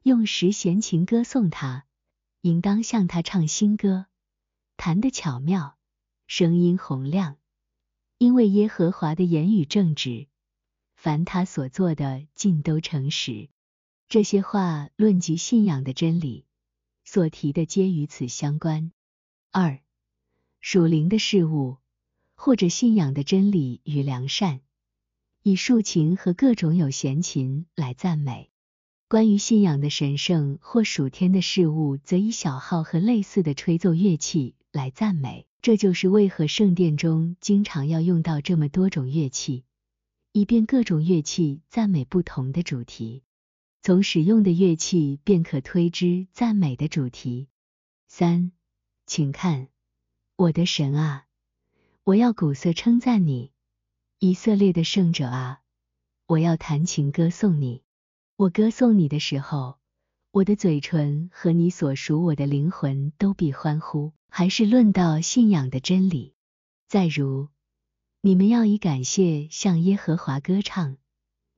[0.02, 1.86] 用十弦琴歌颂他。
[2.42, 4.08] 应当向他唱新歌，
[4.78, 5.78] 弹得巧妙，
[6.26, 7.38] 声音洪亮，
[8.18, 10.26] 因为耶和华的言语正直，
[10.96, 13.50] 凡他所做的尽都诚实。
[14.10, 16.48] 这些话论及信仰的真理，
[17.04, 18.92] 所提的皆与此相关。
[19.52, 19.80] 二
[20.68, 21.78] 属灵的事物，
[22.34, 24.62] 或者信仰的真理与良善，
[25.44, 28.50] 以竖琴和各种有弦琴来赞美。
[29.08, 35.46] 关于信仰的神圣或属天的事物，则以小号和类似的吹奏乐器来赞美。
[35.62, 39.66] 这就是为何圣殿中经常要用到这么多种乐器，
[40.32, 43.22] 以便各种乐器赞美不同的主题。
[43.84, 47.50] 从使用的乐器便可推知赞美的主题。
[48.08, 48.52] 三，
[49.06, 49.68] 请看，
[50.38, 51.28] 我的神啊，
[52.04, 53.52] 我要鼓瑟称赞你，
[54.20, 55.62] 以色列的圣者啊，
[56.28, 57.84] 我要弹琴歌颂你。
[58.36, 59.78] 我歌颂你的时候，
[60.32, 64.12] 我的嘴唇和你所属我的灵魂都必欢呼。
[64.28, 66.34] 还是论到信仰的真理。
[66.90, 67.48] 再如，
[68.20, 70.98] 你们要以感谢向耶和华歌唱，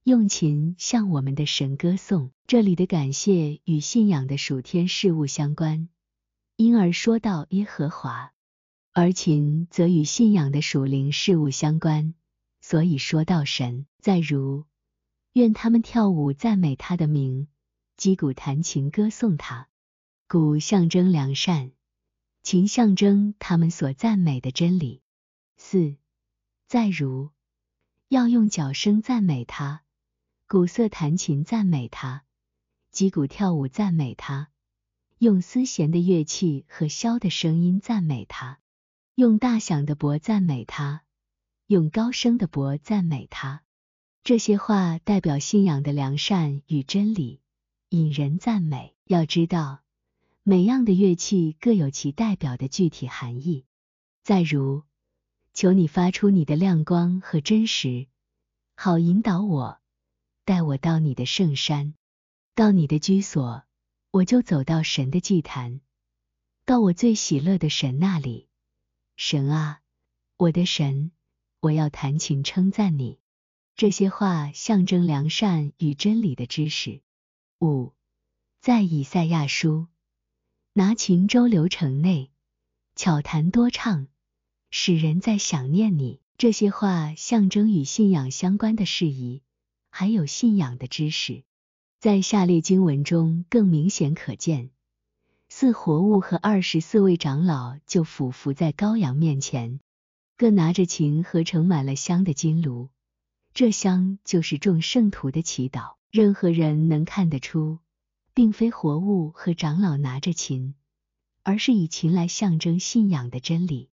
[0.03, 2.29] 用琴向我们的神歌颂。
[2.45, 5.89] 这里的感谢与信仰的属天事物相关，
[6.55, 8.31] 因而说到耶和华；
[8.99, 12.15] 而琴则与信仰的属灵事物相关，
[12.61, 13.85] 所以说到神。
[13.99, 14.65] 再如，
[15.33, 17.47] 愿他们跳舞赞美他的名，
[17.95, 19.67] 击鼓弹琴歌颂他。
[20.27, 21.73] 鼓象征良善。
[22.41, 25.03] 琴象征他们所赞美的真理。
[25.57, 25.97] 四，
[26.65, 27.29] 再如，
[28.07, 29.83] 要用脚声赞美他，
[30.47, 32.23] 鼓瑟弹琴赞美他，
[32.89, 34.49] 击鼓跳舞赞美他，
[35.19, 38.59] 用丝弦的乐器和箫的声音赞美他，
[39.17, 41.01] 用大响的钹赞美他，
[41.65, 43.63] 用高声的钹赞美他。
[44.23, 47.41] 这些话代表信仰的良善与真理，
[47.89, 48.95] 引人赞美。
[49.05, 49.79] 要知道。
[50.43, 53.65] 每样的乐器各有其代表的具体含义。
[54.21, 54.83] 再如，
[55.55, 58.05] 求你发出你的亮光和真实，
[58.75, 59.79] 好引导我，
[60.45, 61.95] 带我到你的圣山，
[62.53, 63.63] 到你的居所，
[64.11, 65.81] 我就走到神的祭坛，
[66.65, 68.46] 到我最喜乐的神那里。
[69.19, 69.81] 神啊，
[70.37, 71.09] 我的神，
[71.59, 73.17] 我要弹琴称赞你。
[73.75, 77.01] 这些话象征良善与真理的知识。
[77.59, 77.93] 五，
[78.61, 79.87] 在以赛亚书。
[80.73, 82.29] 拿琴周流城内，
[82.95, 84.07] 巧弹多唱，
[84.69, 86.21] 使人在想念你。
[86.37, 89.41] 这些话象征与信仰相关的事宜，
[89.89, 91.43] 还有信仰的知识，
[91.99, 94.69] 在下列经文中更明显可见。
[95.59, 99.79] 四活物和二十四位长老就俯伏在羔羊面前，
[100.37, 102.89] 各拿着琴和盛满了香的金炉，
[103.55, 105.95] 这香就是众圣徒的祈祷。
[106.11, 107.79] 任何人能看得出。
[108.35, 110.75] 并非活物和长老拿着琴，
[111.41, 113.89] 而是以琴来象征信仰的真理，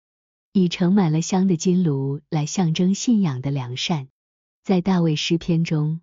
[0.53, 4.09] 以盛满了香的金炉来象征信仰的良善。
[4.65, 6.03] 在大卫诗篇中，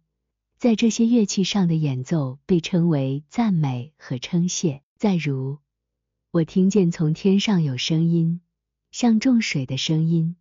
[0.58, 4.82] 在这些乐器上的演奏被称为赞美和称谢。
[5.02, 5.58] 再如，
[6.30, 8.40] 我听见从天上有声音，
[8.92, 10.36] 像众水的声音，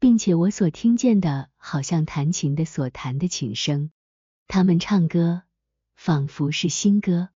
[0.00, 3.92] 并且我所听见的好像弹琴的所弹的琴声，
[4.48, 5.44] 他们唱歌。
[5.94, 7.28] 仿佛是新歌，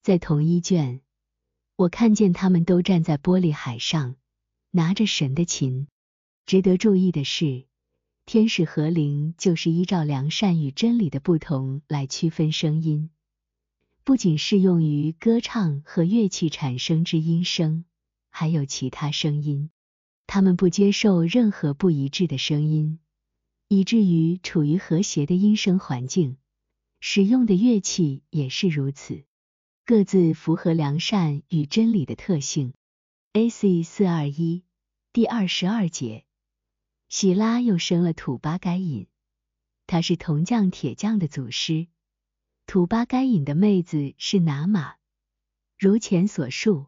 [0.00, 1.00] 在同一卷，
[1.74, 4.14] 我看见他们都站在玻璃海上，
[4.70, 5.88] 拿着神的琴。
[6.46, 7.66] 值得注意的是，
[8.26, 13.10] 天使和灵就是依照良善与真理的不同来区分声音，
[14.06, 17.84] 不仅适用于歌唱和乐器产生之音声，
[18.30, 19.68] 还有其他声音。
[20.28, 23.00] 他们不接受任何不一致的声音，
[23.66, 26.36] 以至于处于和谐的音声环境。
[27.00, 29.24] 使用的乐器也是如此，
[29.84, 32.74] 各自符合良善与真理的特性。
[33.32, 33.82] A.C.
[33.82, 34.62] 四二一
[35.12, 36.24] 第二十二节，
[37.08, 39.08] 喜拉又生了土巴该隐，
[39.88, 41.88] 他是铜匠铁匠的祖师。
[42.66, 44.94] 土巴该隐的妹子是拿玛。
[45.78, 46.86] 如前所述，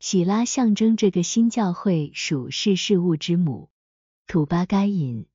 [0.00, 3.70] 喜拉象征这个新教会属世事物之母。
[4.26, 5.26] 土巴该隐。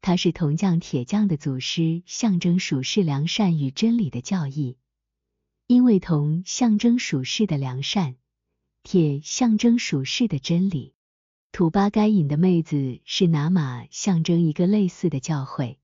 [0.00, 4.76] 他是铜匠、铁匠的祖师，象征属世良善与真理的教义。
[5.68, 8.16] 因为铜象征属世的良善，
[8.82, 10.94] 铁象征属世的真理。
[11.52, 15.78] 土巴该隐的妹子是拿玛，象征一个类似的教会，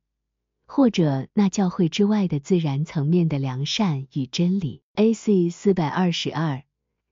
[0.77, 4.83] 或者那教会之外的自然层面的良善与真理。
[4.97, 5.51] A.C.
[5.51, 6.65] 四百二十二，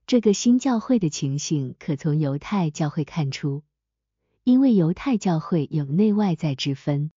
[0.04, 3.62] 这个新教会的情形可从犹太教会看出。
[4.42, 7.12] 因为犹太教会有内外在之分，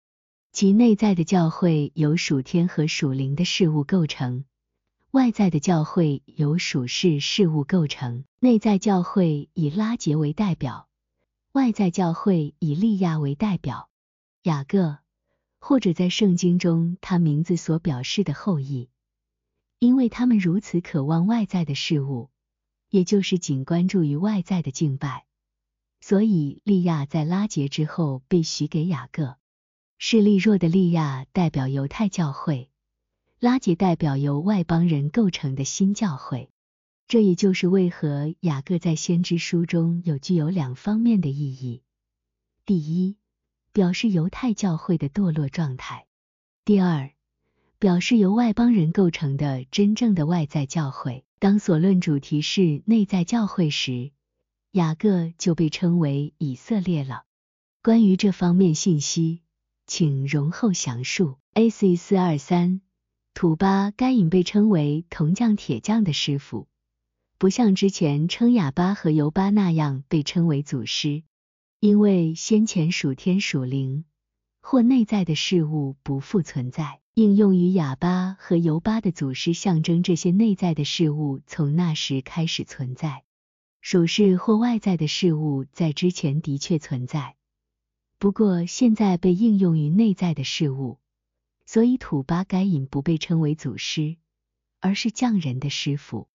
[0.51, 4.45] 其内在的教会由属天和属灵的事物构成，
[5.10, 8.23] 外在的教会由属世事物构成。
[8.39, 10.87] 内在教会以拉结为代表，
[11.54, 13.89] 外在教会以利亚为代表。
[14.43, 15.00] 雅各，
[15.68, 18.88] 或者在圣经中他名字所表示的后裔，
[19.80, 22.30] 因为他们如此渴望外在的事物，
[22.92, 25.26] 也就是仅关注于外在的敬拜。
[26.02, 29.38] 所以，利亚在拉结之后被许给雅各。
[29.98, 32.70] 势力弱的利亚代表犹太教会，
[33.40, 36.52] 拉结代表由外邦人构成的新教会。
[37.08, 41.82] 这也就是为何雅各在先知书中有具有两方面的意义：
[42.68, 43.18] 第一，
[43.76, 46.06] 表示犹太教会的堕落状态；
[46.63, 47.12] 第二，
[47.78, 51.26] 表示由外邦人构成的真正的外在教会。
[51.40, 54.13] 当所论主题是内在教会时，
[54.71, 57.26] 雅各就被称为以色列了。
[57.84, 59.42] 关于这方面信息，
[59.86, 61.38] 请容后详述。
[61.54, 61.98] A.C.
[61.98, 62.80] 四二三，
[63.34, 66.69] 土巴该隐被称为铜匠铁匠的师傅，
[67.38, 71.23] 不像之前称哑巴和尤巴那样被称为祖师，
[71.80, 74.06] 因为先前属天属灵
[74.62, 77.02] 或内在的事物不复存在。
[77.13, 83.23] 应用于哑巴和尤巴的祖师，象征这些内在的事物从那时开始存在。
[83.80, 87.38] 属世或外在的事物在之前的确存在，
[88.19, 91.00] 不过现在被应用于内在的事物，
[91.65, 94.17] 所以土巴该隐不被称为祖师，
[94.82, 96.28] 而是匠人的师傅。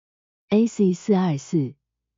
[0.49, 0.95] A.C.
[0.95, 1.75] 四二四，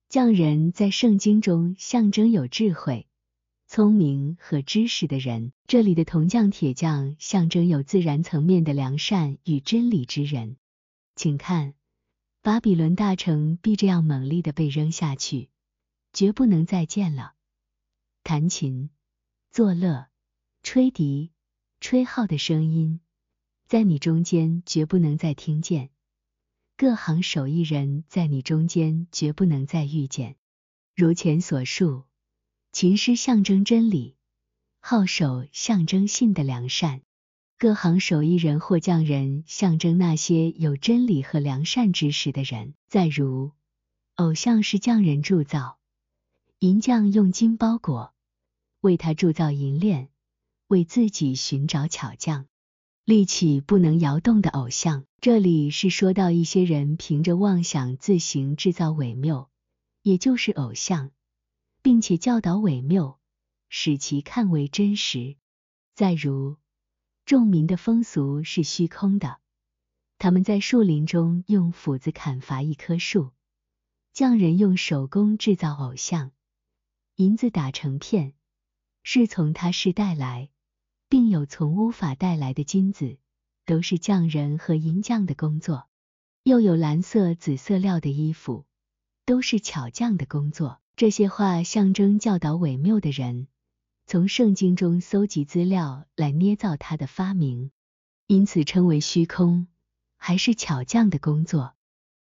[0.08, 3.08] 匠人在圣经中象征有智慧。
[3.74, 10.58] 聪明和知识的人，这里的铜匠、铁匠象征有自然层面的良善与真理之人。
[11.16, 11.72] 请看，
[12.42, 15.48] 巴比伦大城必这样猛烈的被扔下去，
[16.12, 17.32] 绝不能再见了。
[18.22, 18.90] 弹琴、
[19.50, 20.08] 作乐、
[20.62, 21.30] 吹笛、
[21.80, 23.00] 吹号的声音，
[23.66, 25.88] 在你中间绝不能再听见。
[26.76, 30.36] 各行手艺人，在你中间绝不能再遇见。
[30.94, 32.04] 如前所述。
[32.72, 34.16] 琴师象征真理，
[34.80, 37.02] 号手象征信的良善，
[37.58, 42.72] 各行手艺人或匠人象征那些有真理和良善知识的人。
[42.88, 43.52] 再如，
[44.14, 45.78] 偶像是匠人铸造，
[46.60, 48.14] 银匠用金包裹，
[48.80, 50.08] 为他铸造银链，
[50.66, 52.46] 为自己寻找巧匠，
[53.04, 55.04] 立起不能摇动的偶像。
[55.20, 59.50] 这里是说到一些人凭着妄想自行制造伪谬，
[60.00, 61.10] 也就是偶像。
[61.82, 63.18] 并且教导伪谬，
[63.68, 65.36] 使其看为真实。
[65.94, 66.56] 再如，
[67.26, 69.40] 众民的风俗是虚空的，
[70.18, 73.32] 他们在树林中用斧子砍伐一棵树，
[74.12, 76.30] 匠人用手工制造偶像，
[77.16, 78.34] 银子打成片，
[79.02, 80.50] 是从他世带来，
[81.08, 83.18] 并有从乌法带来的金子，
[83.66, 85.88] 都是匠人和银匠的工作。
[86.44, 88.66] 又有蓝色、紫色料的衣服，
[89.24, 90.81] 都是巧匠的工作。
[90.94, 93.48] 这些话象征教导伪谬的人
[94.06, 97.70] 从圣经中搜集资料来捏造他的发明，
[98.26, 99.68] 因此称为虚空，
[100.16, 101.74] 还是巧匠的工作。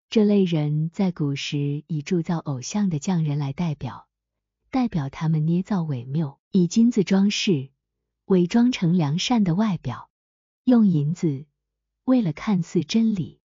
[0.09, 4.09] 这类人在古时以铸造偶像的匠人来代表，
[4.71, 7.71] 代表他们捏造伪谬，以金子装饰，
[8.27, 10.11] 伪装成良善的外表，
[10.65, 11.45] 用银子
[12.05, 13.41] 为了看似真理。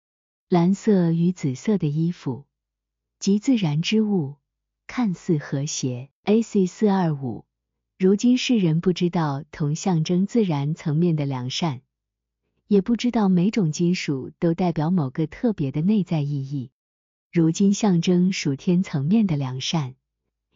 [0.49, 2.45] 蓝色与紫色的衣服，
[3.19, 4.37] 即自然之物。
[4.95, 6.11] 看似和谐。
[6.25, 6.67] A.C.
[6.67, 7.47] 四二五，
[7.99, 11.81] 如今世人不知道铜象征自然层面的良善，
[12.67, 16.73] 也不知道每种金属都代表某个特别的内在意义。
[17.33, 19.95] 如今象征属天层面的良善，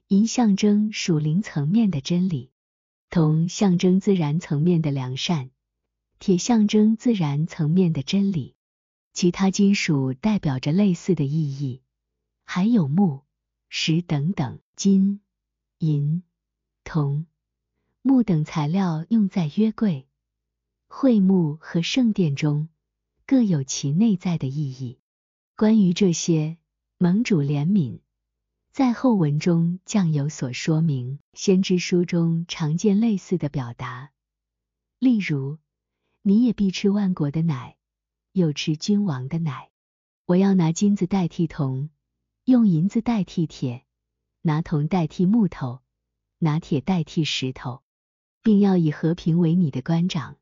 [0.09, 2.51] 银象征属灵层面的真理，
[3.09, 5.49] 铜象征自然层面的良善，
[6.19, 8.55] 铁象征自然层面的真理。
[9.15, 11.81] 其他金属代表着类似的意义，
[12.45, 13.23] 还有木。
[13.69, 15.21] 石等等，金、
[15.79, 16.23] 银、
[16.85, 17.27] 铜、
[18.03, 20.07] 木等材料用在约柜、
[20.89, 22.69] 会幕和圣殿中，
[23.27, 24.99] 各有其内在的意义。
[25.57, 26.59] 关于这些，
[26.99, 28.01] 盟主怜悯
[28.73, 31.19] 在后文中将有所说明。
[31.33, 34.13] 先知书中常见类似的表达，
[34.99, 35.59] 例如
[36.23, 37.77] ：“你也必吃万国的奶，
[38.33, 39.71] 又吃君王的奶。”
[40.27, 41.89] 我要拿金子代替铜。
[42.47, 43.83] 用银子代替铁，
[44.41, 45.81] 拿铜代替木头，
[46.39, 47.83] 拿铁代替石头，
[48.41, 50.37] 并要以和平为你的官长，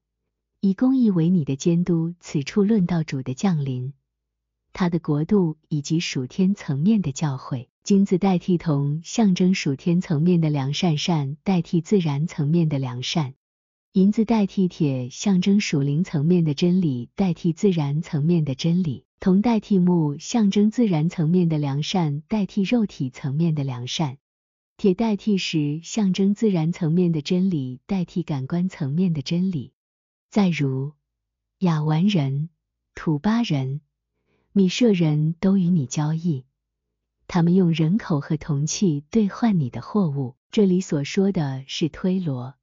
[0.60, 2.14] 以公义为你的监督。
[2.20, 3.94] 此处论到主的降临，
[4.74, 7.68] 他的国度以及属天层面的教诲。
[7.82, 13.32] 金子代替铜，象征属天层面的良善；善代替自然层面的良善；
[13.92, 19.03] 银子代替铁，象征属灵层面的真理，代替自然层面的真理。
[19.24, 24.18] 铜代替木，象征自然层面的良善，代替肉体层面的良善；
[24.76, 29.72] 铁代替石，象征自然层面的真理，代替感官层面的真理。
[30.28, 30.92] 再如，
[31.60, 32.50] 雅完人、
[32.94, 33.80] 土巴人、
[34.52, 36.44] 米舍人都与你交易，
[37.26, 40.36] 他们用人口和铜器兑换你的货物。
[40.50, 42.56] 这里所说的是推罗，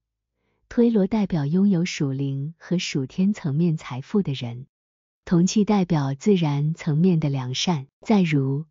[0.70, 4.68] 推罗代表拥有属灵和属天层面财富的人。
[5.32, 7.88] 铜器代表自然层面的良善。
[8.02, 8.66] 再如，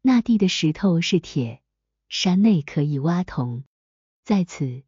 [0.00, 1.60] 那地的石头是铁，
[2.08, 3.64] 山内可以挖铜。
[4.22, 4.84] 在此，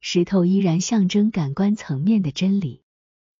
[0.00, 2.84] 石头依然象征感官层面的真理。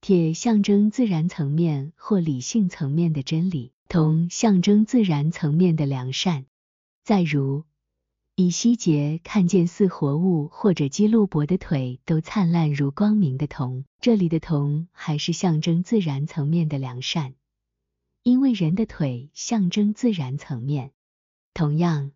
[0.01, 6.47] 铁象征自然层面或理性层面的真理，铜象征自然层面的良善。
[7.05, 7.63] 再如，
[8.37, 17.37] 以西结看见似活物或者基路伯的腿都灿烂如光明的铜，这里的铜还是象征自然层面的良善，
[18.25, 20.91] 因为人的腿象征自然层面。
[21.53, 22.11] 同样，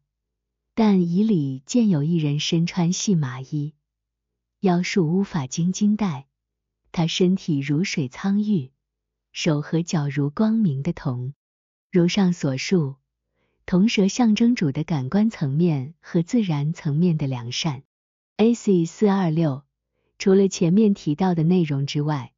[0.75, 3.75] 但以里见有一人身穿细麻衣，
[4.59, 6.27] 腰束乌发金金带，
[6.91, 8.73] 他身体如水苍玉，
[9.31, 11.33] 手和脚如光明的铜。
[11.93, 12.97] 如上所述。
[13.69, 17.83] 铜蛇象征主的感官层面和自然层面的良善。
[18.39, 18.87] A.C.
[18.87, 19.62] 四二六，
[20.16, 22.33] 除了前面提到的内容之外，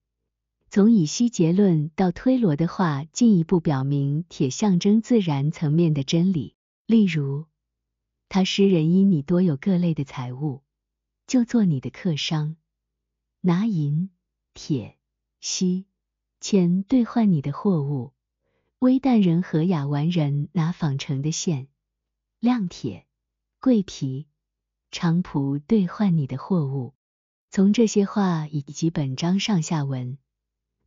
[0.70, 6.56] 从以西结论到推罗的话，进一步表明铁象征自然层面的真理。
[6.84, 7.46] 例如，
[8.28, 10.64] 他诗人因你多有各类的财物，
[11.28, 12.56] 就做你的客商，
[13.40, 14.10] 拿银、
[14.52, 14.96] 铁、
[15.38, 15.86] 锡、
[16.40, 18.14] 铅兑换你的货物。
[18.80, 21.68] 微淡人和雅完人拿纺成的线、
[22.38, 23.06] 亮铁、
[23.60, 24.26] 桂皮、
[24.90, 26.94] 长蒲兑换你的货物。
[27.50, 30.16] 从这些话以及本章上下文，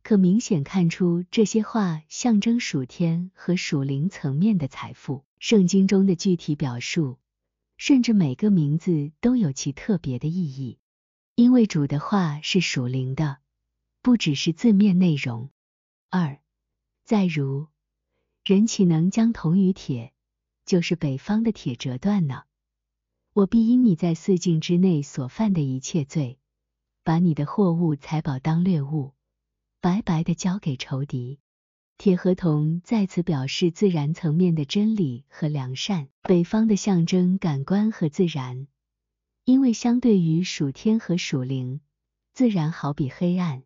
[0.02, 5.24] 可明显看出这些话象征属天和属灵层面的财富。
[5.38, 7.20] 圣经中的具体表述，
[7.76, 10.80] 甚至每个名字都有其特别的意义，
[11.36, 13.38] 因为主的话是属灵的，
[14.02, 15.50] 不只是字面内容。
[16.10, 16.40] 二，
[17.04, 17.68] 再如。
[18.44, 20.12] 人岂能将铜与铁，
[20.66, 22.42] 就是北方的铁折断呢？
[23.32, 26.38] 我必因你在四境之内所犯的一切罪，
[27.04, 29.14] 把你的货物财宝当掠物，
[29.80, 31.40] 白白的交给仇敌。
[31.96, 38.66] 铁和铜在此表示自然层面的真理和良善，北方的象征感官和自然，
[39.44, 41.80] 因为相对于属天和属灵，
[42.34, 43.62] 自然好比黑暗，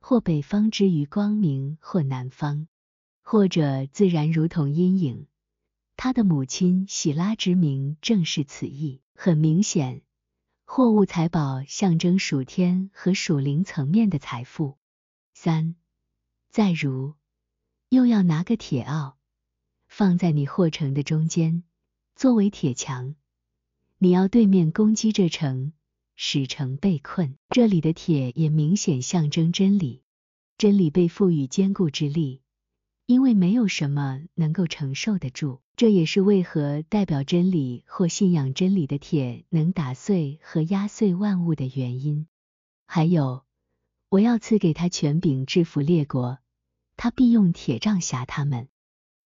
[0.00, 2.66] 或北方之于光明，或南方。
[3.30, 5.26] 或者自然如同阴影，
[5.98, 9.02] 他的母亲喜拉之名正是此意。
[9.14, 10.00] 很明显，
[10.64, 14.78] 货物财宝象征属天和属灵层面的财富。
[15.34, 15.74] 三，
[16.48, 17.16] 再如，
[17.90, 19.16] 又要拿个铁鏊，
[19.88, 21.64] 放在你货城的中间，
[22.16, 23.14] 作为铁墙，
[23.98, 25.74] 你要对面攻击这城，
[26.16, 27.36] 使城被困。
[27.50, 30.02] 这里的铁也明显象征真理，
[30.56, 32.40] 真理被赋予坚固之力。
[33.08, 42.26] 因为没有什么能够承受得住，这也是为何代表真理或信仰真理的铁能打碎和压碎万物的原因。
[42.84, 43.46] 还有，
[44.10, 46.38] 我要赐给他权柄制服列国，
[46.98, 48.68] 他必用铁杖辖他们，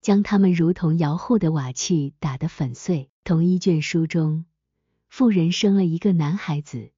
[0.00, 3.10] 将他们如同摇户的瓦器打得粉碎。
[3.24, 4.44] 同一卷书中，
[5.08, 6.92] 妇人生了一个男孩子，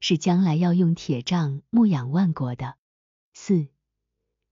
[0.00, 2.74] 是将来要用铁杖牧养万国的。
[3.34, 3.68] 四。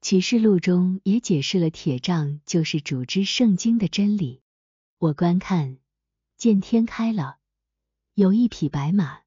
[0.02, 4.42] 启示录中也解释了铁杖就是主之圣经的真理。
[4.98, 5.78] 我观看，
[6.36, 7.38] 见天开了，
[8.14, 9.20] 有一匹白马，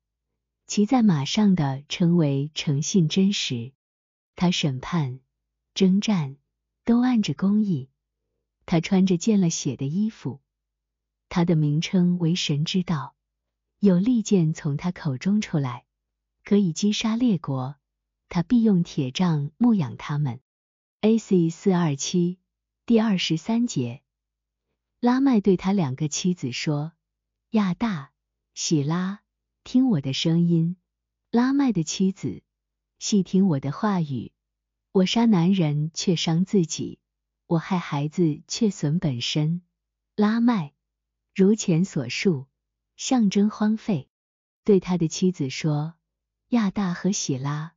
[0.67, 3.71] 骑在马上的称为诚信真实。
[4.35, 5.21] 他审判、
[5.73, 6.35] 征战
[6.83, 7.89] 都按着公义。
[8.65, 10.41] 他穿着见了血的衣服，
[11.29, 13.15] 他的名称为神之道。
[13.79, 15.85] 有利剑从他口中出来，
[16.43, 17.77] 可以击杀列国。
[18.27, 20.41] 他必用铁杖牧养他们。
[21.01, 21.51] A.C.
[21.51, 22.39] 四二七
[22.87, 24.01] 第二十三节，
[24.99, 26.93] 拉麦对他两个妻子说
[27.51, 28.11] ：“亚大、
[28.55, 29.21] 喜拉，
[29.63, 30.77] 听我的声音。
[31.29, 32.41] 拉麦的妻子，
[32.97, 34.31] 细听我的话语。
[34.91, 36.99] 我杀男人却伤自己，
[37.45, 39.61] 我害孩子却损本身。
[40.15, 40.73] 拉麦
[41.35, 42.47] 如前所述，
[42.95, 44.09] 象征荒废。
[44.63, 45.93] 对他的妻子说：
[46.47, 47.73] 亚大和喜拉。”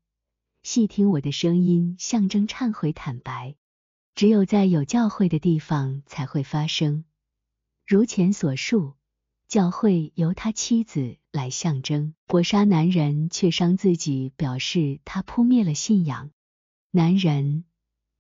[0.63, 3.57] 细听我的声音，象征忏悔坦白，
[4.15, 7.05] 只有在有教会的地方才会发生。
[7.87, 8.95] 如前所述，
[9.47, 12.15] 教会由他妻子来象征。
[12.29, 16.31] 我杀男人却伤自己，表示他扑灭了信仰。
[16.91, 17.65] 男人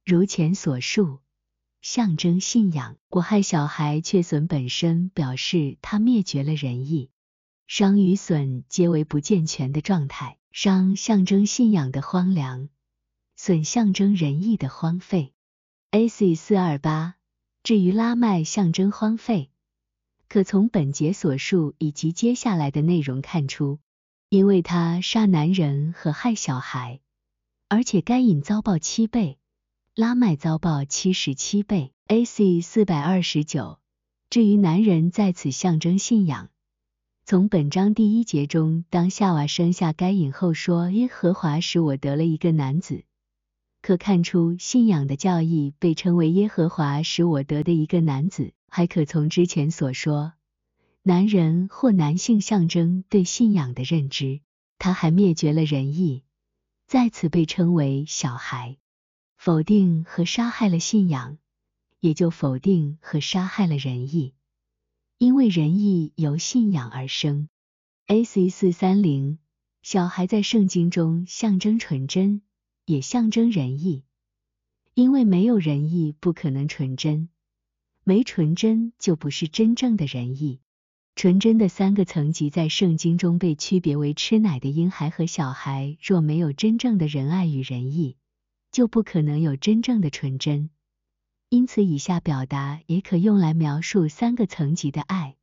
[0.06, 1.18] 如前所述，
[1.82, 2.96] 象征信仰。
[3.10, 7.10] 我害小孩却损本身，表示他灭绝了仁义。
[7.66, 10.37] 伤与损皆为不健全的状态。
[10.50, 12.68] 伤象征信仰的荒凉，
[13.36, 15.32] 损象征仁义的荒废。
[15.90, 16.34] A.C.
[16.34, 17.14] 四二八。
[17.62, 19.50] 至于拉麦象征荒废，
[20.28, 23.78] 可从本节所述以及接下来的内容看出，
[24.30, 27.00] 因为他杀男人和害小孩，
[27.68, 29.38] 而且该隐遭报七倍，
[29.94, 31.92] 拉麦遭报七十七倍。
[32.06, 32.62] A.C.
[32.62, 33.78] 四百二十九。
[34.30, 36.48] 至于男人在此象征信仰。
[37.30, 43.04] 从本章第一节中，当夏娃生下该隐后说：“耶和华使我得了一个男子。”
[43.82, 50.32] 可看出信仰的教义被称为耶和华使我得的一个男子，还可从之前所说，
[51.02, 54.40] 男人或男性象征对信仰的认知。
[54.78, 56.22] 他还灭绝了仁义，
[56.86, 58.78] 再次被称为小孩，
[59.36, 61.36] 否定和杀害了信仰，
[62.00, 64.32] 也就否定和杀害了仁义，
[65.18, 67.48] 因为仁义由信仰而生。
[68.06, 68.48] A.C.
[68.48, 69.38] 四三零，
[69.82, 72.42] 小孩在圣经中象征纯真。
[72.86, 74.04] 也象征仁义，
[74.94, 77.28] 因为没有仁义不可能纯真，
[78.02, 80.60] 没纯真就不是真正的仁义。
[81.14, 85.98] 纯真的三个层级在圣经中被区别为吃奶的婴孩和小孩。
[86.00, 88.16] 若没有真正的仁爱与仁义，
[88.72, 90.70] 就不可能有真正的纯真。
[91.50, 95.36] 因此，以下表达也可用来描述三个层级的爱，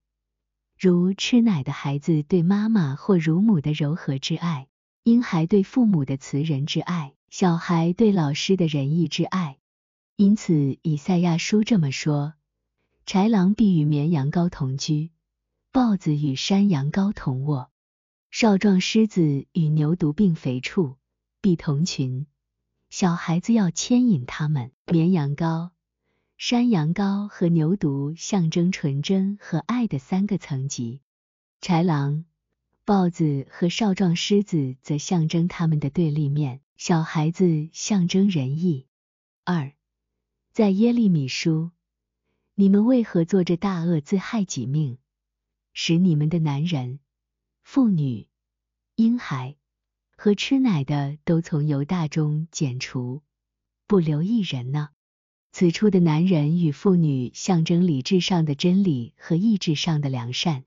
[0.78, 4.68] 如吃奶的孩子对妈妈或乳母的柔和之爱，
[5.01, 7.14] 婴孩对父母的慈仁之爱。
[7.32, 9.58] 小孩对老师的仁义之爱，
[10.16, 12.36] 因此以赛亚书这么说：
[13.06, 15.10] 豺狼必与绵羊羔同居，
[15.72, 17.72] 豹子与山羊羔同卧，
[18.30, 20.97] 少壮狮子与牛犊并肥畜
[21.41, 22.28] 必同群。
[22.91, 24.72] 小孩子要牵引他们。
[24.88, 25.72] 绵羊羔、
[26.38, 31.01] 山羊羔和牛犊象征纯真和爱的三个层级，
[31.61, 32.25] 豺狼、
[32.83, 36.61] 豹子和少壮狮子则象征他们的对立面。
[36.75, 38.86] 小孩子象征仁义。
[39.45, 39.71] 二，
[40.51, 41.71] 在耶利米书，
[42.53, 44.97] 你们为何做着大恶，自害己命，
[45.71, 46.99] 使你们的男人、
[47.63, 48.27] 妇女、
[48.95, 49.55] 婴孩
[50.17, 53.23] 和吃奶的都从犹大中剪除，
[53.88, 54.89] 不留一人呢？
[55.58, 60.66] 此处的男人与妇女象征理智上的真理和意志上的良善。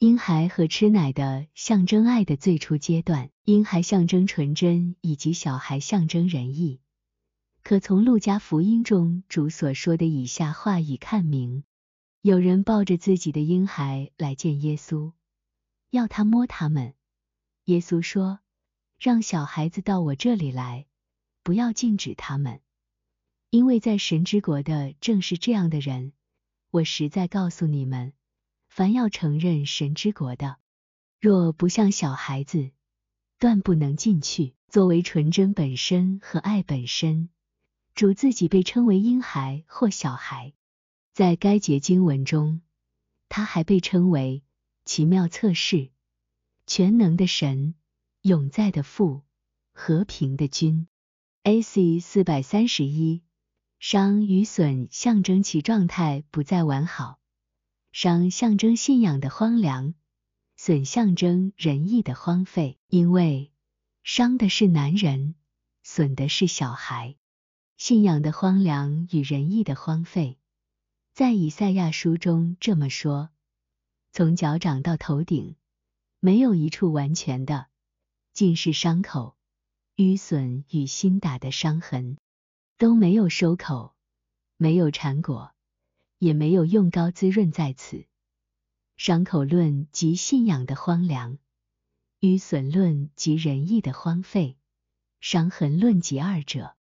[0.00, 6.80] 婴孩和吃奶的象征爱的最初阶段，婴孩象征纯真，以及小孩象征仁义。
[7.62, 11.62] 可从路加福音中主所说的以下话语看明：
[12.20, 15.12] 有人抱着自己的婴孩来见耶稣，
[15.90, 16.94] 要他摸他们。
[17.66, 18.40] 耶稣说
[18.98, 20.86] ：“让小孩子到我这里来，
[21.44, 22.58] 不要禁止他们，
[23.54, 26.12] 因为在神之国的正是这样的人。
[26.72, 28.12] 我实在告诉你们。”
[28.66, 30.56] 凡要承认神之国的，
[31.20, 32.72] 若不像小孩子，
[33.38, 34.56] 断不能进去。
[34.66, 37.28] 作为纯真本身和爱本身，
[37.94, 40.52] 主自己被称为婴孩或小孩。
[41.12, 42.60] 在该节经文中，
[43.28, 44.42] 他还被称为
[44.84, 45.90] 奇妙测试、
[46.66, 47.76] 全能的神、
[48.22, 49.22] 永在的父、
[49.72, 50.88] 和平的君。
[51.44, 52.00] A.C.
[52.00, 53.22] 四百三十一，
[53.86, 57.18] 伤与损象征其状态不再完好。
[57.92, 59.92] 伤象征信仰的荒凉，
[60.56, 62.78] 损象征仁义的荒废。
[62.88, 63.52] 因为
[64.02, 65.34] 伤的是男人，
[65.82, 67.16] 损的是小孩。
[67.76, 70.38] 信仰的荒凉与仁义的荒废，
[71.12, 73.28] 在以赛亚书中这么说：
[74.12, 75.56] 从脚掌到头顶，
[76.20, 77.66] 没有一处完全的，
[78.32, 79.36] 尽是伤口、
[79.96, 82.16] 淤损与新打的伤痕，
[82.78, 83.94] 都没有收口，
[84.56, 85.52] 没有缠果。
[86.18, 88.06] 也没有用膏滋润在此。
[88.96, 91.36] 伤口论及信仰的荒凉，
[92.20, 94.56] 淤损论及仁义的荒废，
[95.20, 96.76] 伤痕论及二者。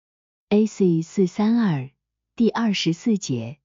[0.50, 1.04] A.C.
[1.04, 1.90] 四三二
[2.36, 3.60] 第二十四节：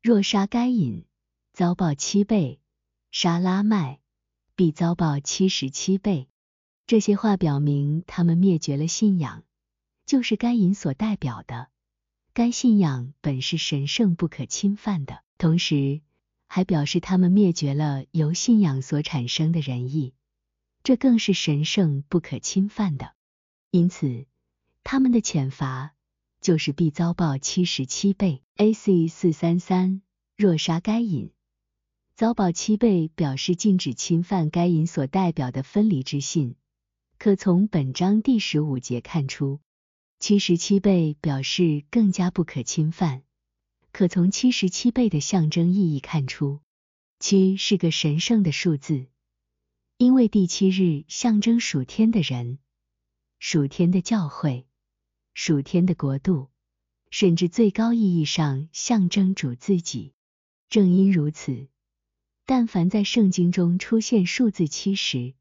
[0.00, 1.04] 若杀该隐，
[1.52, 2.60] 遭报七倍；
[3.10, 4.00] 杀拉麦，
[4.54, 6.28] 必遭报七十七倍。
[6.86, 9.42] 这些话表明，他们灭绝了信仰，
[10.06, 11.68] 就是该隐所代表的。
[12.32, 16.00] 该信仰本是神圣不可侵犯的，同时
[16.46, 20.14] 还表示他们灭绝了由信仰所产生的仁义，
[20.82, 23.14] 这更是神圣不可侵犯的。
[23.70, 24.26] 因此，
[24.84, 25.94] 他们的惩罚
[26.40, 28.42] 就是必遭报七十七倍。
[28.56, 29.08] A.C.
[29.08, 30.00] 四三三，
[30.36, 31.30] 若杀该隐，
[32.14, 36.54] 遭报七倍，表示禁止侵犯该隐所代表的分离之信，
[37.18, 39.60] 可从本章第十五节看出。
[40.18, 43.22] 七十七倍表示更加不可侵犯，
[43.92, 46.60] 可从七十七倍的象征意义看出，
[47.18, 49.06] 七是个神圣的数字，
[49.98, 52.58] 因为第七日象征属天的人、
[53.38, 54.66] 属天的教会、
[55.34, 56.48] 属天的国度，
[57.10, 60.14] 甚至最高意义上象征主自己。
[60.68, 61.68] 正因如此，
[62.46, 65.34] 但凡在圣经中出现数字七时，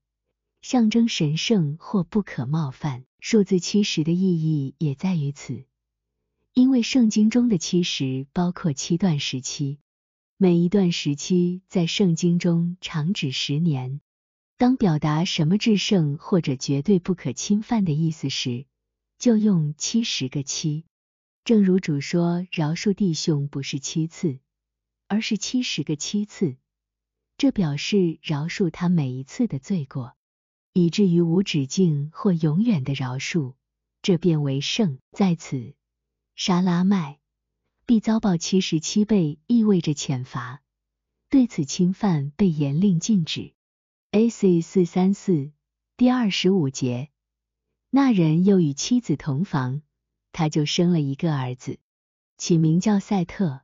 [0.62, 3.06] 象征神圣或不可冒犯。
[3.28, 5.66] 数字七十的意义也在于此，
[6.54, 9.80] 因为圣经中的七十包括七段时期，
[10.38, 14.00] 每一段时期在圣经中长指十年。
[14.58, 18.68] 当表达什么至圣或者绝对不可侵犯的意思时，
[19.18, 20.86] 就用七十个七。
[21.44, 24.38] 正如主说，饶恕弟兄不是七次，
[25.08, 26.58] 而是七十个七次，
[27.40, 30.15] 这表示饶恕他每一次的罪过，
[30.78, 33.54] 以至于无止境或永远的饶恕，
[34.02, 35.00] 这便为圣。
[35.14, 35.74] 在此，
[36.36, 37.22] 沙拉麦
[37.86, 40.62] 必遭报七十七倍，意味着遣罚。
[41.30, 43.54] 对此侵犯被严令禁止。
[44.12, 44.60] A.C.
[44.60, 45.54] 四三四
[45.96, 47.10] 第二十五节，
[47.90, 49.82] 那人又与妻子同房，
[50.34, 51.80] 他就生了一个儿子，
[52.38, 53.62] 起名叫赛特。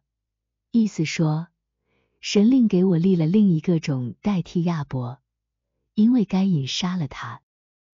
[0.72, 1.50] 意思说，
[2.22, 5.21] 神令给我立了另一个种代替亚伯，
[6.02, 7.42] 因为该隐杀了他。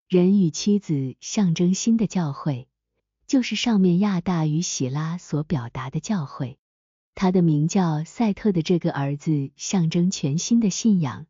[0.08, 2.66] 人与妻子象征新的教会，
[3.26, 6.56] 就是上面亚大与喜拉所表达的教会。
[7.14, 11.26] 他的名叫赛特的这个儿子，象征全新的信仰，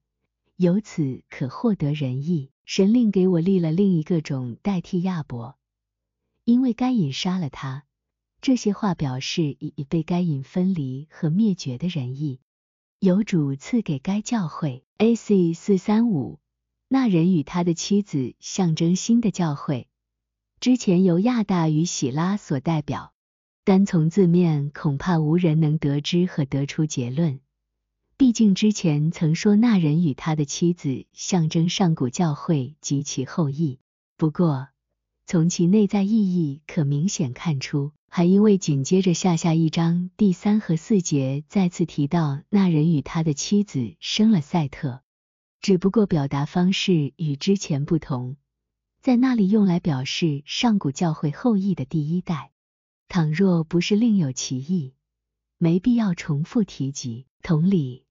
[0.55, 2.53] 由此可获得仁义。
[2.65, 5.59] 神令给我立了另一个种代替亚伯，
[6.45, 7.87] 因为该隐杀了他。
[8.41, 12.39] 这些话表示已被该隐分离和灭绝的仁义，
[13.01, 14.85] 有主赐给该教会。
[14.99, 15.55] A.C.
[15.55, 16.39] 四三五，
[16.91, 19.89] 那人与他的妻子象征新的教会，
[20.59, 23.13] 之前由亚大与喜拉所代表。
[23.63, 27.41] 单从字面，恐怕无人能得知和得出结论。
[28.17, 33.79] 毕竟之前曾说那人与他的妻子象征上古教会及其后裔。
[34.17, 34.69] 不过，
[35.27, 45.03] 从其内在意义可明显看出，还因为紧接着下下一章第三和四节再次提到那人与他的妻子生了赛特，
[45.61, 48.37] 只不过表达方式与之前不同，
[49.01, 52.53] 在那里用来表示上古教会后裔的第一代。
[53.09, 54.95] 倘若不是另有其意，
[55.57, 57.27] 没必要重复提及。
[57.43, 58.05] 同理，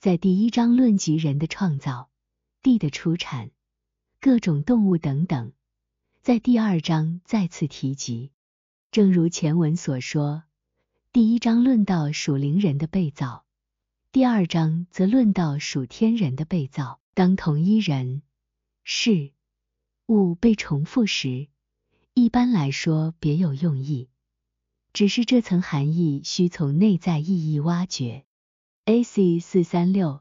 [0.00, 2.10] 在第一章论及人的创造、
[2.62, 3.50] 地的出产、
[4.20, 5.52] 各种动物等等，
[6.22, 8.32] 在第二章再次提及。
[8.90, 10.42] 正如前文所说，
[11.12, 13.44] 第一章论到属灵人的被造，
[14.12, 17.00] 第二章则论到属天人的被造。
[17.14, 18.20] 当同一人、
[18.84, 19.32] 事、
[20.04, 21.48] 物被重复时，
[22.12, 24.10] 一般来说别有用意。
[24.92, 28.26] 只是这层含义需从内在意义挖掘。
[28.84, 29.40] A.C.
[29.40, 30.20] 四三六，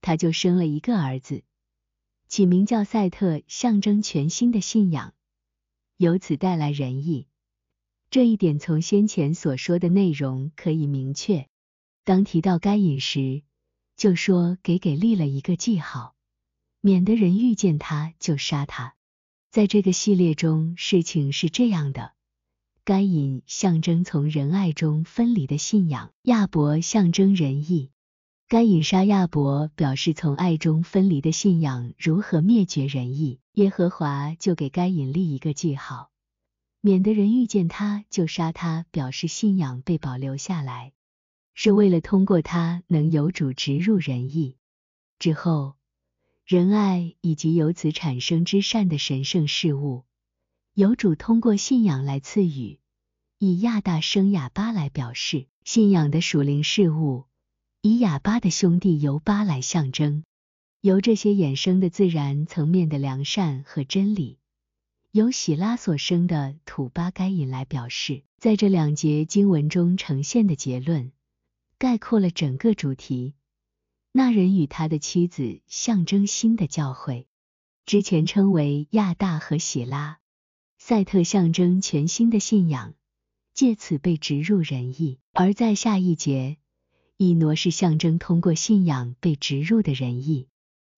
[0.00, 1.42] 他就生了一个儿子，
[2.28, 5.14] 起名叫赛特，象征全新的信仰，
[5.96, 7.26] 由此带来仁义。
[8.08, 11.48] 这一点从先前所说的内容可以明确。
[12.04, 13.42] 当提到该隐时，
[13.96, 16.14] 就说给给立了一个记号，
[16.80, 18.94] 免得人遇见他就杀他。
[19.50, 22.12] 在这个系列中，事情是这样的。
[22.84, 27.90] 该隐象征从仁爱中分离的信仰，亚伯象征仁义。
[28.48, 33.38] 该隐杀亚伯，表示从爱中分离的信仰如何灭绝仁义。
[33.52, 36.10] 耶和华就给该隐立一个记号，
[36.80, 40.92] 免得人遇见他就杀他，表示信仰被保留下来，
[41.54, 44.56] 是为了通过它能有主植入仁义
[45.18, 45.74] 之后，
[46.46, 50.04] 仁爱以及由此产生之善的神圣事物。
[50.74, 52.78] 有主通过信仰来赐予，
[53.38, 57.26] 以亚大生亚巴来表示信仰的属灵事物，
[57.82, 60.24] 以亚巴的兄弟尤巴来象征，
[60.80, 64.38] 由这些衍生的自然层面的良善和真理，
[65.10, 68.22] 由喜拉所生的土巴该隐来表示。
[68.38, 71.12] 在这两节经文中呈现的结论，
[71.82, 73.34] 概括了整个主题。
[74.12, 77.26] 那人与他的妻子象征新的教会，
[77.86, 80.20] 之前称为亚大和喜拉。
[80.78, 82.94] 赛特象征全新的信仰，
[83.52, 86.56] 借此被植入仁义；而在下一节，
[87.16, 90.46] 以挪是象征通过信仰被植入的仁义。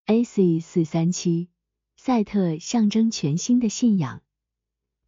[0.04, 0.60] A.C.
[0.60, 1.48] 四三七，
[1.96, 4.22] 赛特象征全新的信仰，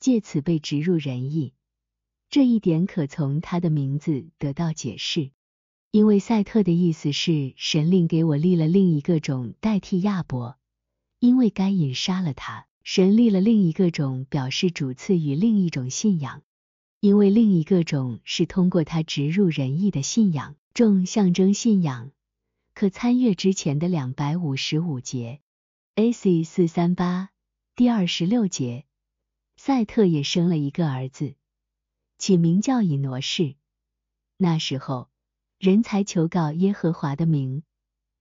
[0.01, 1.53] 借此被植入仁义。
[2.31, 5.33] 这一点可从他的名字得到解释，
[5.97, 10.59] 因为赛特的意思是神令给我立了另一个种代替亚伯，
[11.21, 12.67] 因为该隐杀了他。
[12.85, 16.43] 神立了另一个种，表示主赐予另一种信仰，
[17.01, 20.57] 因为另一个种是通过他植入仁义的信仰。
[20.75, 22.11] 众象征信仰，
[22.75, 25.41] 可参阅之前的两百五十五节。
[25.95, 26.45] A.C.
[26.45, 27.31] 四三八
[27.75, 28.85] 第二十六节，
[29.57, 31.37] 赛特也生了一个儿子，
[32.19, 33.55] 起名叫以挪士。
[34.37, 35.09] 那时候，
[35.67, 37.65] 人才求告耶和华的名，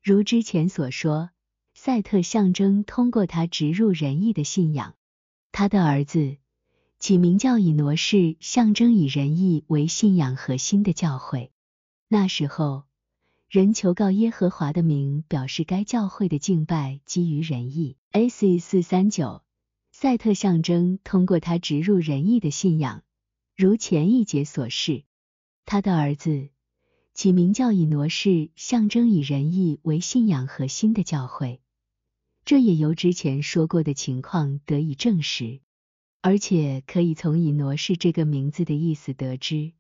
[0.02, 1.30] 如之前所说。
[1.76, 4.96] 赛特象征通过他植入仁义的信仰，
[5.52, 6.38] 他的儿子
[6.98, 11.52] 起名叫以挪士，象征以仁义为信仰核心的教会。
[12.08, 12.86] 那时候，
[13.48, 17.96] 人求告耶和华的名，表示该教会的敬拜基于仁义。
[18.12, 18.58] A.C.
[18.58, 19.44] 四三九，
[19.92, 23.04] 赛特象征通过他植入仁义的信仰，
[23.56, 25.04] 如前一节所示，
[25.66, 26.50] 他的儿子
[27.16, 31.60] 起名叫以挪士，象征以仁义为信仰核心的教会。
[32.44, 35.62] 这也由之前说过的情况得以证实，
[36.22, 39.74] 而且可以从以挪士这个名字的意思得知，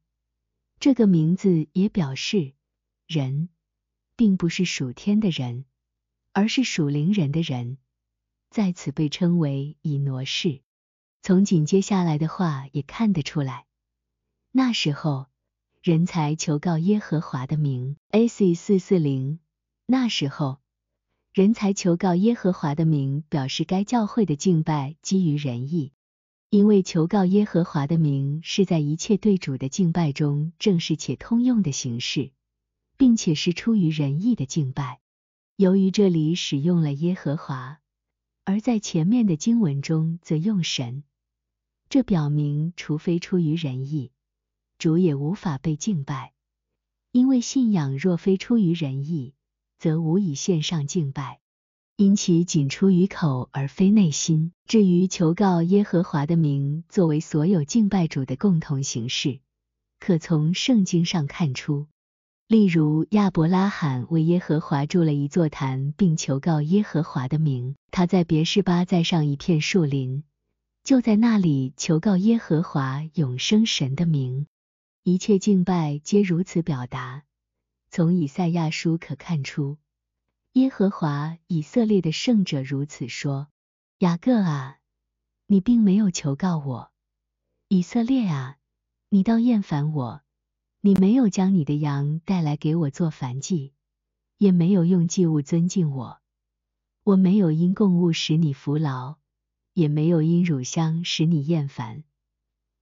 [0.80, 2.54] 这个名字也表示
[3.06, 3.50] 人。
[4.18, 5.66] 并不是属天的人，
[6.32, 7.78] 而是属灵人的人，
[8.50, 10.62] 在此被称为以挪士。
[11.22, 13.66] 从紧接下来的话也看得出来，
[14.54, 15.28] 那时候
[15.86, 17.96] 人才求告耶和华的名。
[18.10, 18.56] A.C.
[18.56, 19.38] 四四零，
[19.86, 20.58] 那时候
[21.32, 25.94] 人才求告耶和华的名，表示该教会的敬拜基于仁义，
[26.50, 32.32] 因为求告耶和华的名是在一切对主的敬拜中正式且通用的形式。
[32.98, 35.02] 并且是出于仁义的敬拜。
[35.56, 37.80] 由于这里使用了耶和华，
[38.44, 41.04] 而在前面的经文中则用神，
[41.90, 44.12] 这表明除非出于仁义，
[44.78, 46.34] 主也无法被敬拜。
[47.11, 49.34] 因为信仰若非出于仁义，
[49.78, 51.39] 则无以献上敬拜，
[51.95, 54.51] 因其仅出于口而非内心。
[54.65, 59.39] 至于求告耶和华的名作为所有敬拜主的共同形式，
[59.99, 61.88] 可从圣经上看出。
[62.47, 67.76] 例如，亚伯拉罕为耶和华筑了一座坛，并求告耶和华的名。
[67.89, 70.23] 他在别是巴再上一片树林，
[70.84, 74.45] 就在那里求告耶和华永生神的名。
[75.08, 77.26] 一切敬拜皆如此表达。
[77.91, 79.78] 从以赛亚书可看出，
[80.53, 83.47] 耶和华以色列的圣者如此说
[84.01, 84.80] ：“雅各啊，
[85.45, 86.89] 你并没有求告我；
[87.68, 88.58] 以色列啊，
[89.10, 90.24] 你倒厌烦我。”
[90.82, 93.74] 你没有将你的羊带来给我做燔祭，
[94.39, 96.20] 也没有用祭物尊敬我。
[97.03, 99.18] 我没有因供物使你服劳，
[99.74, 102.03] 也没有因乳香使你厌烦。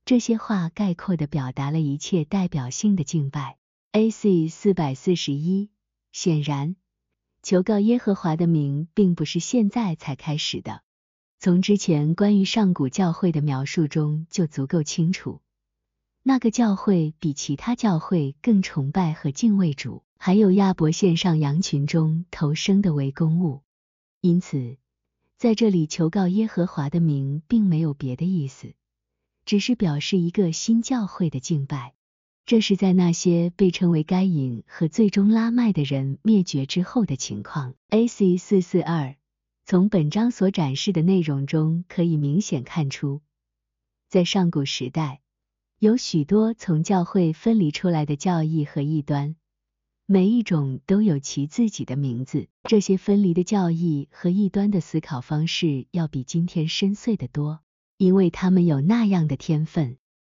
[0.05, 3.57] 这些话概括的表达了一切代表性的敬拜。
[3.93, 4.49] A.C.
[4.49, 5.69] 四百四十一。
[6.11, 6.75] 显然，
[7.41, 10.81] 求告耶和华的名并不是现在才开始的，
[11.39, 15.41] 从之前关于上古教会的描述中就足够清楚。
[16.21, 23.61] 那个教会比其他教会更崇拜和敬畏主，还有亚伯献上羊群中头生的为公物。
[24.19, 24.75] 因此，
[25.37, 28.73] 在这里求告耶和华的名，并没有别的意思，
[29.45, 31.93] 只是表示一个新教会的敬拜。
[32.45, 37.73] 这是在那些被称为该隐和最终拉麦的人灭绝之后的情况。
[37.87, 38.37] A.C.
[38.37, 39.15] 四四二，
[39.65, 43.21] 从本章所展示的内容中，可以明显看出，
[44.09, 45.21] 在上古时代。
[45.79, 49.35] 有许多从教会分离出来的教义和异端，
[50.05, 52.47] 每一种都有其自己的名字。
[52.63, 57.61] 这些分离的教义和异端的思考方式要比今天深邃得多，
[58.03, 59.97] 因为他们有那样的天分。